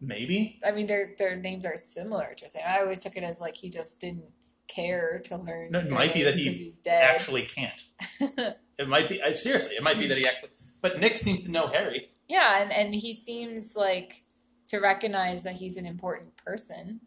[0.00, 0.60] Maybe.
[0.66, 2.64] I mean, their their names are similar to his name.
[2.68, 4.32] I always took it as like he just didn't
[4.68, 5.70] care to learn.
[5.70, 7.14] No, it might be that he 'cause he's dead.
[7.14, 7.80] actually can't.
[8.78, 9.22] it might be.
[9.22, 10.50] I, seriously, it might be that he actually.
[10.82, 12.06] But Nick seems to know Harry.
[12.28, 14.20] yeah, and and he seems like
[14.66, 17.00] to recognize that he's an important person,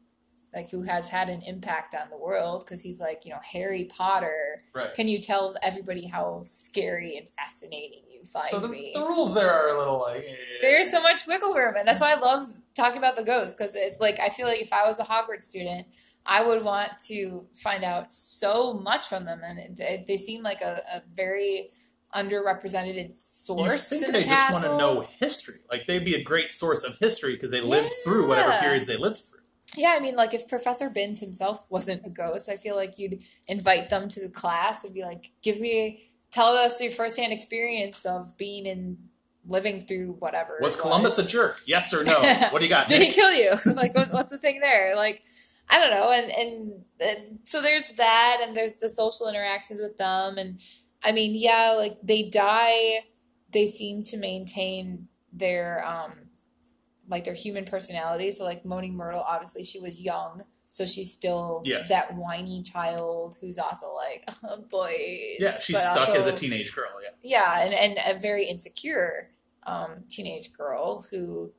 [0.58, 2.64] like who has had an impact on the world.
[2.66, 4.60] Because he's like, you know, Harry Potter.
[4.74, 4.94] Right.
[4.94, 8.92] Can you tell everybody how scary and fascinating you find So the, me?
[8.94, 10.26] the rules there are a little like.
[10.28, 10.36] eh.
[10.62, 12.46] There's so much wiggle room, and that's why I love
[12.76, 15.44] talking about the ghosts because it like I feel like if I was a Hogwarts
[15.44, 15.88] student,
[16.26, 20.62] I would want to find out so much from them, and they, they seem like
[20.62, 21.68] a, a very
[22.16, 25.56] underrepresented You source think in they the just want to know history?
[25.72, 28.98] Like they'd be a great source of history because they lived through whatever periods they
[28.98, 29.40] lived through.
[29.76, 33.20] Yeah, I mean, like if Professor Binns himself wasn't a ghost, I feel like you'd
[33.48, 38.06] invite them to the class and be like, "Give me, tell us your firsthand experience
[38.06, 38.98] of being in."
[39.50, 40.58] Living through whatever.
[40.60, 41.62] Was Columbus a jerk?
[41.66, 42.12] Yes or no?
[42.50, 42.90] What do you got?
[42.90, 43.54] Did he kill you?
[43.78, 44.94] like, what, what's the thing there?
[44.94, 45.22] Like,
[45.70, 49.98] I don't know, and, and and so there's that, and there's the social interactions with
[49.98, 50.60] them, and
[51.04, 53.00] I mean, yeah, like they die,
[53.52, 56.27] they seem to maintain their um,
[57.08, 58.32] like their human personality.
[58.32, 61.90] So like Moaning Myrtle, obviously she was young, so she's still Yes.
[61.90, 65.38] that whiny child who's also like oh, boys.
[65.40, 66.90] Yeah, she's stuck also- as a teenage girl.
[67.02, 67.10] Yeah.
[67.58, 69.30] yeah, and, and a very insecure
[69.66, 71.52] um, teenage girl who,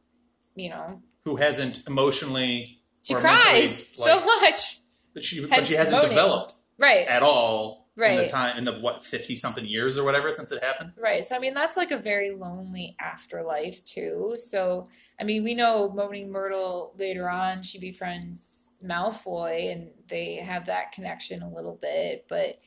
[0.55, 4.79] you know, Who hasn't emotionally she cries mentally, so much.
[5.15, 6.11] but she but she hasn't moaning.
[6.17, 10.31] developed Right, at all in the time in the what fifty something years or whatever
[10.33, 10.93] since it happened.
[10.97, 11.27] right.
[11.27, 14.37] So I mean, that's like a very lonely afterlife too.
[14.37, 14.87] So
[15.21, 20.93] I mean, we know Moaning Myrtle later on she befriends Malfoy, and they have that
[20.93, 22.59] connection a little bit, but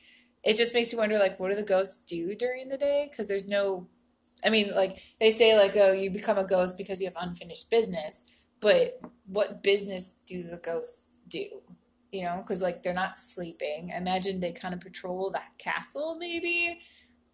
[0.44, 3.08] it just makes you wonder, like, what do the ghosts do during the day?
[3.10, 3.86] Because there's no,
[4.44, 7.70] I mean, like they say, like, oh, you become a ghost because you have unfinished
[7.70, 11.46] business, but what business do the ghosts do?
[12.12, 13.90] You know, because like they're not sleeping.
[13.92, 16.80] I imagine they kind of patrol that castle, maybe,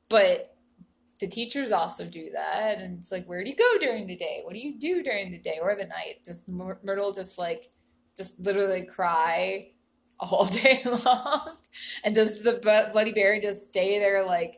[0.08, 0.54] but
[1.20, 4.40] the teachers also do that, and it's like, where do you go during the day?
[4.44, 6.24] What do you do during the day or the night?
[6.24, 7.64] Does Myr- Myrtle just like,
[8.16, 9.70] just literally cry
[10.20, 11.56] all day long?
[12.04, 12.60] And does the
[12.92, 14.24] Bloody Baron just stay there?
[14.24, 14.54] Like,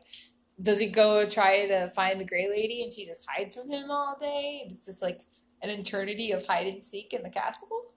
[0.61, 3.91] does he go try to find the Gray Lady and she just hides from him
[3.91, 4.62] all day?
[4.66, 5.21] It's just like
[5.62, 7.95] an eternity of hide and seek in the castle.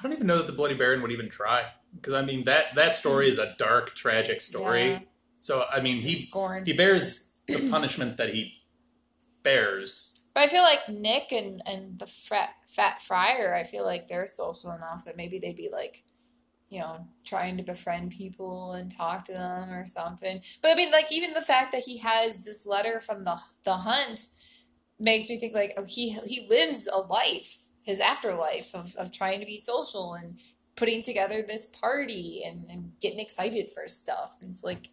[0.00, 2.74] I don't even know that the Bloody Baron would even try because I mean that
[2.74, 4.90] that story is a dark, tragic story.
[4.92, 4.98] Yeah.
[5.38, 6.64] So I mean he Scorn.
[6.64, 8.54] he bears the punishment that he
[9.42, 10.24] bears.
[10.34, 14.26] But I feel like Nick and, and the fat, fat friar, I feel like they're
[14.26, 16.04] social enough that maybe they'd be like,
[16.68, 20.40] you know, trying to befriend people and talk to them or something.
[20.62, 23.74] But I mean, like even the fact that he has this letter from the the
[23.74, 24.20] hunt
[25.00, 29.40] makes me think like oh, he he lives a life, his afterlife of, of trying
[29.40, 30.38] to be social and
[30.76, 34.36] putting together this party and, and getting excited for stuff.
[34.40, 34.86] And it's like,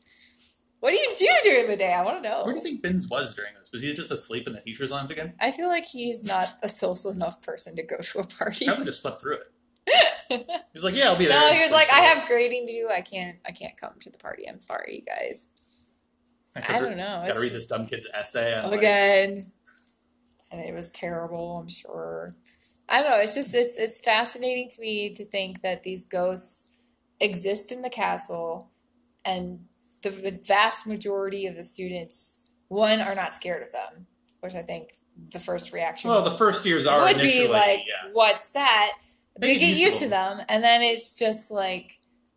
[0.79, 1.93] what do you do during the day?
[1.93, 2.43] I want to know.
[2.43, 3.71] Where do you think Binns was during this?
[3.71, 5.33] Was he just asleep in the teacher's lounge again?
[5.39, 8.65] I feel like he's not a social enough person to go to a party.
[8.65, 9.43] Probably just slept through it.
[10.73, 11.39] He's like, yeah, I'll be there.
[11.39, 12.89] No, he was like, I have grading to do.
[12.93, 13.37] I can't.
[13.45, 14.43] I can't come to the party.
[14.47, 15.53] I'm sorry, you guys.
[16.57, 17.05] I don't know.
[17.05, 18.53] Gotta It's- read this dumb kid's essay.
[18.59, 19.49] on, like, Again,
[20.51, 21.59] and it was terrible.
[21.59, 22.33] I'm sure.
[22.89, 23.19] I don't know.
[23.19, 26.75] It's just it's it's fascinating to me to think that these ghosts
[27.19, 28.71] exist in the castle,
[29.25, 29.59] and
[30.03, 34.07] the vast majority of the students, one, are not scared of them,
[34.39, 34.93] which I think
[35.31, 38.09] the first reaction well, the first years are would be like, yeah.
[38.13, 38.93] what's that?
[39.39, 41.91] They They, get used to them, and then it's just like,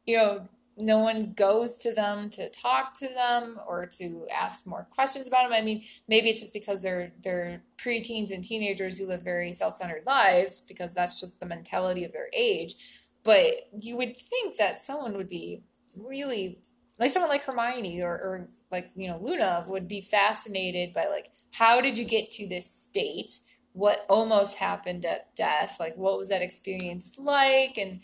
[0.06, 0.48] you know,
[0.80, 5.44] no one goes to them to talk to them or to ask more questions about
[5.44, 5.52] them.
[5.52, 10.02] I mean, maybe it's just because they're they're preteens and teenagers who live very self-centered
[10.06, 12.74] lives because that's just the mentality of their age.
[13.22, 15.62] But you would think that someone would be
[15.96, 16.58] really
[16.98, 21.28] like someone like Hermione or, or like you know Luna would be fascinated by like
[21.52, 23.38] how did you get to this state?
[23.72, 25.76] What almost happened at death?
[25.78, 27.78] Like what was that experience like?
[27.78, 28.00] And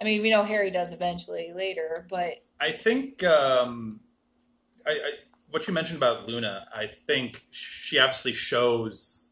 [0.00, 4.00] I mean, we know Harry does eventually later, but I think um,
[4.86, 5.10] I, I,
[5.50, 9.28] what you mentioned about Luna, I think she obviously shows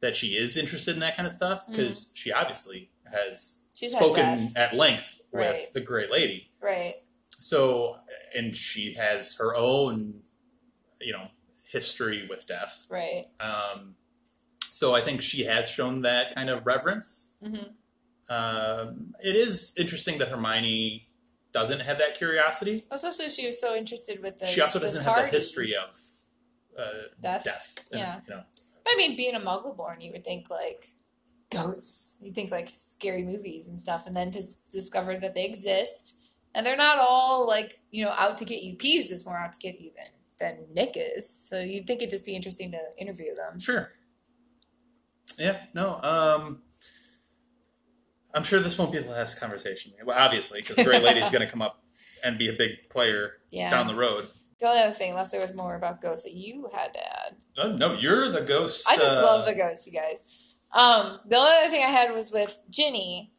[0.00, 3.78] that she is interested in that kind of stuff because she obviously has Mm.
[3.78, 5.66] She's spoken at length with Right.
[5.74, 6.50] the Grey Lady.
[6.62, 6.94] right,
[7.38, 7.98] So,
[8.34, 10.22] and she has her own,
[10.98, 11.28] you know,
[11.70, 12.86] history with death.
[12.88, 13.96] right, Um,
[14.70, 17.36] so I think she has shown that kind of reverence.
[17.42, 17.74] Mhm.
[18.28, 21.08] Um, it is interesting that Hermione
[21.52, 22.84] doesn't have that curiosity.
[22.90, 24.50] especially if she was so interested with this.
[24.50, 25.96] she also doesn't have the history of
[26.78, 26.82] uh,
[27.20, 27.44] Death?
[27.44, 27.74] death.
[27.92, 28.20] And, Yeah.
[28.28, 28.42] You know,
[28.86, 30.86] I mean, being a Muggle-born, you would think like
[31.50, 32.18] ghosts.
[32.22, 36.28] You think like scary movies and stuff, and then to s- discover that they exist,
[36.54, 38.76] and they're not all like you know out to get you.
[38.76, 40.06] Peeves is more out to get you than
[40.38, 41.28] than Nick is.
[41.28, 43.58] So you'd think it'd just be interesting to interview them.
[43.58, 43.92] sure.
[45.38, 45.58] Yeah.
[45.74, 46.00] No.
[46.02, 46.62] Um,
[48.36, 49.92] I'm sure this won't be the last conversation.
[50.04, 51.82] Well, obviously, because Grey is going to come up
[52.22, 53.70] and be a big player Yeah.
[53.70, 54.26] down the road.
[54.60, 57.36] The only other thing, unless there was more about ghosts that you had to add.
[57.58, 58.86] Oh, no, you're the ghost.
[58.88, 60.60] I just uh, love the ghosts, you guys.
[60.74, 63.32] Um, the only other thing I had was with Ginny.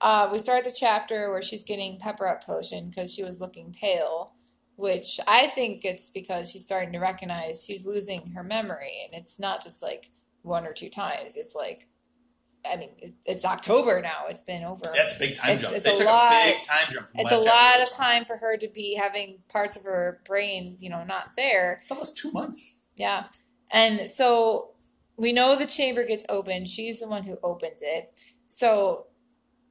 [0.00, 3.72] Uh, we start the chapter where she's getting pepper up potion because she was looking
[3.72, 4.32] pale,
[4.76, 9.40] which I think it's because she's starting to recognize she's losing her memory, and it's
[9.40, 10.10] not just like
[10.42, 11.36] one or two times.
[11.36, 11.86] It's like,
[12.70, 12.90] I mean,
[13.26, 14.24] it's October now.
[14.28, 14.80] It's been over.
[14.96, 15.74] That's a big time It's- jump.
[15.76, 17.08] it's they a took lot- a big time jump.
[17.14, 20.88] It's a lot of time for her to be having parts of her brain, you
[20.90, 21.78] know, not there.
[21.82, 22.78] It's almost two months.
[22.96, 23.24] Yeah.
[23.70, 24.70] And so
[25.16, 26.68] we know the chamber gets opened.
[26.68, 28.14] She's the one who opens it.
[28.46, 29.06] So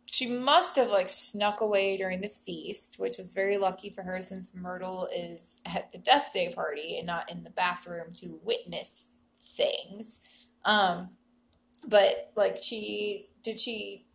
[0.05, 4.21] she must have like snuck away during the feast, which was very lucky for her
[4.21, 9.11] since Myrtle is at the death day party and not in the bathroom to witness
[9.39, 10.27] things.
[10.65, 11.09] Um,
[11.87, 14.05] but like she did she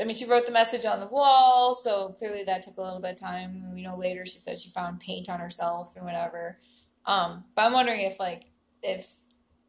[0.00, 3.00] I mean, she wrote the message on the wall, so clearly that took a little
[3.00, 3.74] bit of time.
[3.74, 6.58] We know later she said she found paint on herself and whatever.
[7.04, 8.44] Um, but I'm wondering if like
[8.82, 9.06] if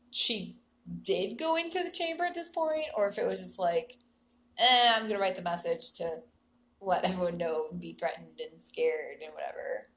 [0.10, 0.56] she
[1.02, 3.94] did go into the chamber at this point, or if it was just like,
[4.58, 6.10] eh, I'm gonna write the message to
[6.80, 9.88] let everyone know and be threatened and scared and whatever.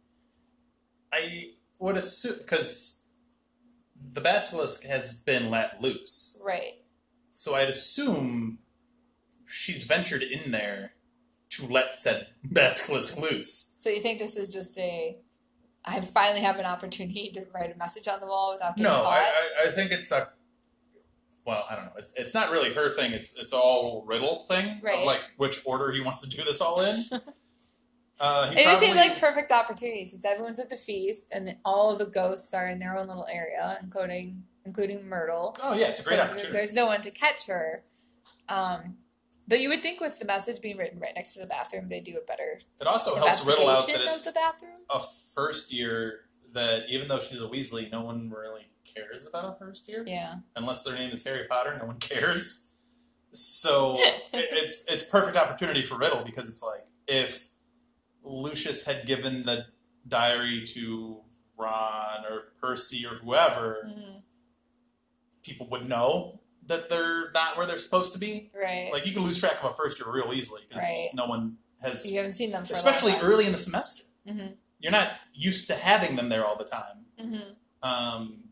[1.13, 3.09] I would assume because
[4.13, 6.84] the basilisk has been let loose, Right.
[7.35, 8.61] So I'd assume
[9.45, 10.93] she's ventured in there
[11.51, 13.75] to let said basilisk loose.
[13.77, 15.19] So you think this is just a
[15.85, 19.03] I finally have an opportunity to write a message on the wall without getting No,
[19.03, 19.13] caught?
[19.13, 20.31] I, I, I think it's a.
[21.45, 21.93] Well, I don't know.
[21.99, 23.13] It's it's not really her thing.
[23.13, 24.81] It's it's all Riddle thing.
[24.83, 25.05] Right.
[25.05, 26.97] Like which order he wants to do this all in.
[28.21, 31.99] uh, It just seems like perfect opportunity since everyone's at the feast and all of
[31.99, 35.57] the ghosts are in their own little area, including including Myrtle.
[35.63, 36.53] Oh yeah, it's a great So opportunity.
[36.53, 37.83] There's no one to catch her.
[38.49, 38.97] Um,
[39.47, 42.01] but you would think with the message being written right next to the bathroom, they
[42.01, 44.79] do a better It also helps Riddle out that it's the bathroom.
[44.95, 45.01] a
[45.35, 46.21] first year
[46.53, 50.37] that even though she's a Weasley, no one really cares about a first year Yeah,
[50.57, 51.77] unless their name is Harry Potter.
[51.79, 52.75] No one cares.
[53.33, 57.49] So it, it's it's perfect opportunity for Riddle because it's like if
[58.23, 59.67] Lucius had given the
[60.07, 61.21] diary to
[61.59, 64.14] Ron or Percy or whoever, Mhm.
[65.45, 68.51] People would know that they're not where they're supposed to be.
[68.55, 68.91] right.
[68.93, 71.09] Like you can lose track of a first year real easily because Right.
[71.15, 73.31] no one has, you haven't seen them for especially a long time.
[73.31, 74.05] early in the semester.
[74.27, 74.47] hmm
[74.81, 77.05] You're not used to having them there all the time.
[77.21, 77.39] hmm
[77.83, 78.45] Um,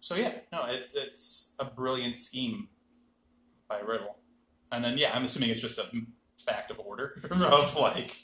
[0.00, 2.68] so yeah, no, it, it's a brilliant scheme
[3.68, 4.18] by Riddle.
[4.70, 5.86] And then yeah, I'm assuming it's just a
[6.36, 8.14] fact of order of like,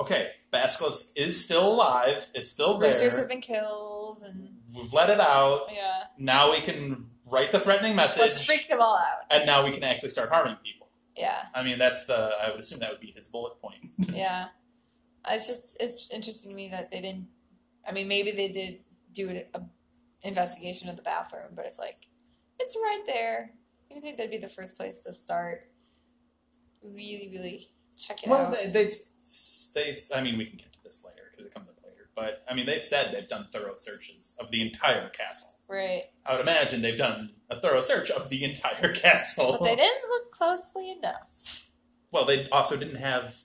[0.00, 2.26] okay, Basilisk is still alive.
[2.34, 3.20] It's still Roosters there.
[3.20, 5.68] have been killed, and We've let it out.
[5.72, 9.24] yeah, Now we can write the threatening message, let's freak them all out.
[9.30, 10.88] and now we can actually start harming people.
[11.16, 12.32] Yeah, I mean, that's the.
[12.42, 13.76] I would assume that would be his bullet point.
[14.12, 14.46] yeah.
[15.30, 17.28] It's just it's interesting to me that they didn't.
[17.88, 18.80] I mean, maybe they did
[19.12, 19.44] do an
[20.24, 21.96] investigation of the bathroom, but it's like
[22.58, 23.50] it's right there.
[23.90, 25.66] You think that'd be the first place to start?
[26.82, 27.66] Really, really
[27.96, 28.52] check it Well, out.
[28.54, 28.94] they, they've,
[29.74, 29.98] they've.
[30.14, 31.68] I mean, we can get to this later because it comes.
[32.14, 35.50] But I mean, they've said they've done thorough searches of the entire castle.
[35.68, 39.52] right, I would imagine they've done a thorough search of the entire castle.
[39.58, 41.70] but they didn't look closely enough.
[42.10, 43.42] Well, they also didn't have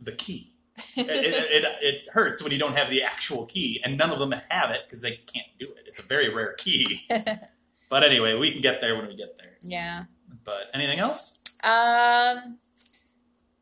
[0.00, 0.52] the key.
[0.96, 4.18] it, it, it, it hurts when you don't have the actual key, and none of
[4.18, 5.84] them have it because they can't do it.
[5.86, 7.00] It's a very rare key.
[7.90, 9.56] but anyway, we can get there when we get there.
[9.62, 10.04] yeah.
[10.44, 11.42] But anything else?
[11.64, 12.58] Um,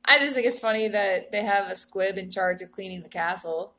[0.04, 3.08] I just think it's funny that they have a squib in charge of cleaning the
[3.08, 3.74] castle.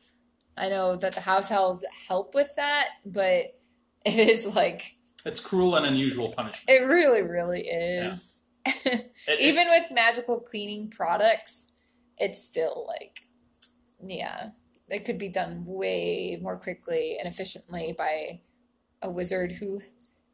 [0.57, 3.57] I know that the house elves help with that, but
[4.05, 4.81] it is like
[5.25, 6.69] It's cruel and unusual punishment.
[6.69, 8.41] it really, really is.
[8.67, 11.71] It- it- Even with magical cleaning products,
[12.17, 13.19] it's still like,
[14.03, 14.51] yeah,
[14.87, 18.41] it could be done way more quickly and efficiently by
[19.01, 19.81] a wizard who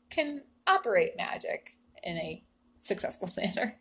[0.10, 1.72] can operate magic
[2.04, 2.44] in a
[2.80, 3.80] successful manner.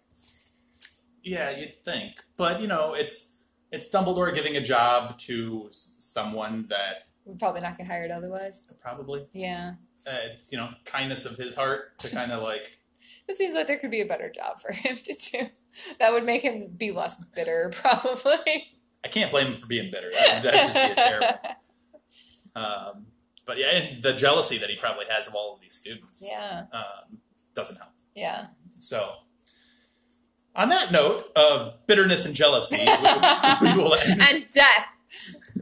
[1.22, 3.39] Yeah, you'd think, but you know, it's
[3.73, 8.66] it's Dumbledore giving a job to someone that Would probably not get hired otherwise.
[8.81, 9.75] probably Yeah.
[10.07, 12.66] uh, it's you know kindness of his heart to kind of like
[13.29, 15.47] It seems like there could be a better job for him to do.
[16.01, 18.73] That would make him be less bitter, probably.
[19.05, 20.11] I can't blame him for being bitter.
[20.12, 21.39] That would just be terrible.
[22.57, 23.07] Um,
[23.47, 26.64] but yeah, and the jealousy that he probably has of all of these students yeah,
[26.73, 27.18] um,
[27.55, 27.91] doesn't help.
[28.14, 28.47] yeah.
[28.77, 29.09] So,
[30.57, 32.76] on that note of bitterness and jealousy,
[33.62, 34.86] we, we will end, And death.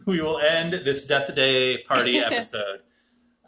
[0.06, 2.80] we will end this Death Day party episode.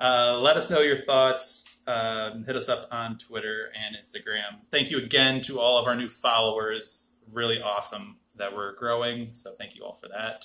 [0.01, 1.83] Uh, let us know your thoughts.
[1.87, 4.61] Um, hit us up on Twitter and Instagram.
[4.71, 7.19] Thank you again to all of our new followers.
[7.33, 9.31] Really awesome that we're growing.
[9.33, 10.45] So thank you all for that.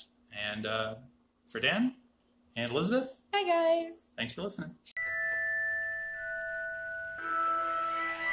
[0.52, 0.96] And uh,
[1.46, 1.96] for Dan
[2.56, 3.44] and Elizabeth, Hi,
[3.88, 4.08] guys.
[4.18, 4.76] thanks for listening.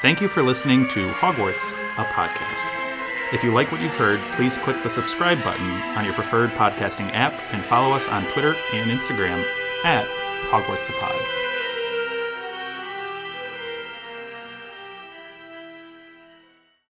[0.03, 3.33] Thank you for listening to Hogwarts, a podcast.
[3.33, 7.09] If you like what you've heard, please click the subscribe button on your preferred podcasting
[7.13, 9.47] app and follow us on Twitter and Instagram
[9.85, 10.09] at
[10.51, 11.15] Hogwarts a Pod.